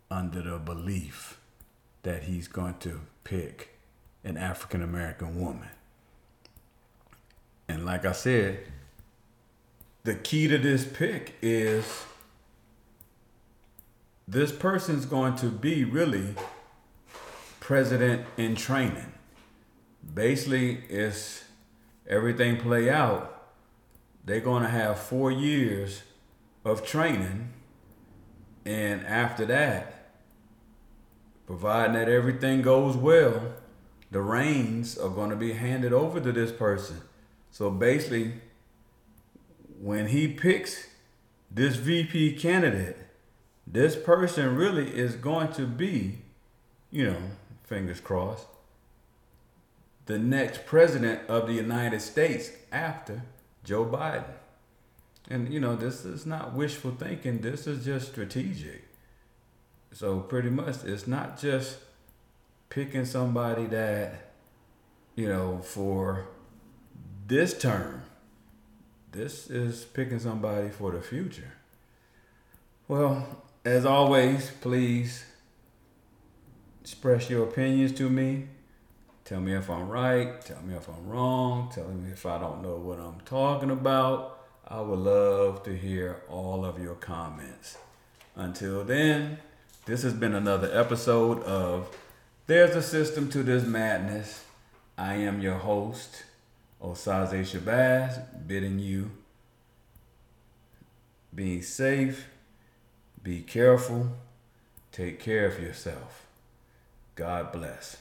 under 0.09 0.41
the 0.41 0.57
belief 0.57 1.39
that 2.03 2.23
he's 2.23 2.47
going 2.47 2.75
to 2.79 3.01
pick 3.23 3.77
an 4.23 4.37
African 4.37 4.81
American 4.81 5.39
woman. 5.39 5.69
And 7.67 7.85
like 7.85 8.05
I 8.05 8.13
said, 8.13 8.59
the 10.03 10.15
key 10.15 10.47
to 10.47 10.57
this 10.57 10.85
pick 10.85 11.35
is 11.41 12.05
this 14.27 14.51
person's 14.51 15.05
going 15.05 15.35
to 15.37 15.47
be 15.47 15.85
really 15.85 16.35
president 17.59 18.25
in 18.35 18.55
training. 18.55 19.13
Basically 20.13 20.83
it's 20.89 21.45
everything 22.07 22.57
play 22.57 22.89
out. 22.89 23.51
They're 24.25 24.41
going 24.41 24.63
to 24.63 24.69
have 24.69 24.99
four 24.99 25.31
years 25.31 26.03
of 26.65 26.85
training. 26.85 27.53
And 28.65 29.05
after 29.05 29.45
that 29.45 29.93
providing 31.45 31.93
that 31.93 32.09
everything 32.09 32.61
goes 32.61 32.97
well 32.97 33.41
the 34.11 34.21
reins 34.21 34.97
are 34.97 35.09
going 35.09 35.29
to 35.29 35.35
be 35.35 35.53
handed 35.53 35.93
over 35.93 36.19
to 36.19 36.31
this 36.31 36.51
person. 36.51 37.01
So 37.51 37.69
basically 37.69 38.33
when 39.79 40.07
he 40.07 40.27
picks 40.27 40.87
this 41.49 41.75
vp 41.77 42.33
candidate 42.33 43.06
this 43.69 43.95
person 43.95 44.55
really 44.55 44.89
is 44.89 45.15
going 45.15 45.51
to 45.53 45.65
be 45.65 46.19
you 46.89 47.05
know 47.05 47.17
fingers 47.65 47.99
crossed 47.99 48.47
the 50.07 50.17
next 50.17 50.65
president 50.65 51.29
of 51.29 51.47
the 51.47 51.53
United 51.53 52.01
States 52.01 52.51
after 52.71 53.23
Joe 53.63 53.85
Biden. 53.85 54.23
And 55.29 55.53
you 55.53 55.59
know, 55.59 55.75
this 55.75 56.05
is 56.05 56.25
not 56.25 56.53
wishful 56.53 56.91
thinking, 56.91 57.39
this 57.39 57.67
is 57.67 57.85
just 57.85 58.07
strategic. 58.07 58.85
So 59.91 60.19
pretty 60.19 60.49
much 60.49 60.83
it's 60.85 61.07
not 61.07 61.39
just 61.39 61.77
picking 62.69 63.05
somebody 63.05 63.65
that, 63.67 64.31
you 65.15 65.27
know, 65.27 65.59
for 65.59 66.27
this 67.27 67.57
term. 67.57 68.03
This 69.11 69.49
is 69.49 69.83
picking 69.83 70.19
somebody 70.19 70.69
for 70.69 70.91
the 70.91 71.01
future. 71.01 71.53
Well, 72.87 73.43
as 73.67 73.85
always, 73.85 74.51
please 74.61 75.25
express 76.81 77.29
your 77.29 77.43
opinions 77.43 77.91
to 77.93 78.09
me 78.09 78.47
Tell 79.27 79.41
me 79.41 79.55
if 79.55 79.69
I'm 79.69 79.89
right. 79.89 80.39
Tell 80.39 80.61
me 80.61 80.73
if 80.73 80.87
I'm 80.87 81.05
wrong. 81.05 81.69
Tell 81.75 81.89
me 81.89 82.13
if 82.13 82.25
I 82.25 82.39
don't 82.39 82.61
know 82.61 82.77
what 82.77 82.97
I'm 82.97 83.19
talking 83.25 83.71
about. 83.71 84.39
I 84.65 84.79
would 84.79 84.99
love 84.99 85.63
to 85.63 85.75
hear 85.75 86.21
all 86.29 86.63
of 86.63 86.81
your 86.81 86.95
comments. 86.95 87.77
Until 88.37 88.85
then, 88.85 89.39
this 89.85 90.03
has 90.03 90.13
been 90.13 90.33
another 90.33 90.71
episode 90.71 91.43
of 91.43 91.93
There's 92.45 92.73
a 92.73 92.81
System 92.81 93.29
to 93.31 93.43
This 93.43 93.65
Madness. 93.65 94.45
I 94.97 95.15
am 95.15 95.41
your 95.41 95.57
host, 95.57 96.23
Osaze 96.81 97.59
Shabazz, 97.59 98.47
bidding 98.47 98.79
you 98.79 99.11
be 101.35 101.61
safe, 101.61 102.27
be 103.27 103.41
careful, 103.41 104.07
take 104.93 105.19
care 105.19 105.47
of 105.47 105.61
yourself. 105.61 106.25
God 107.15 107.51
bless. 107.51 107.97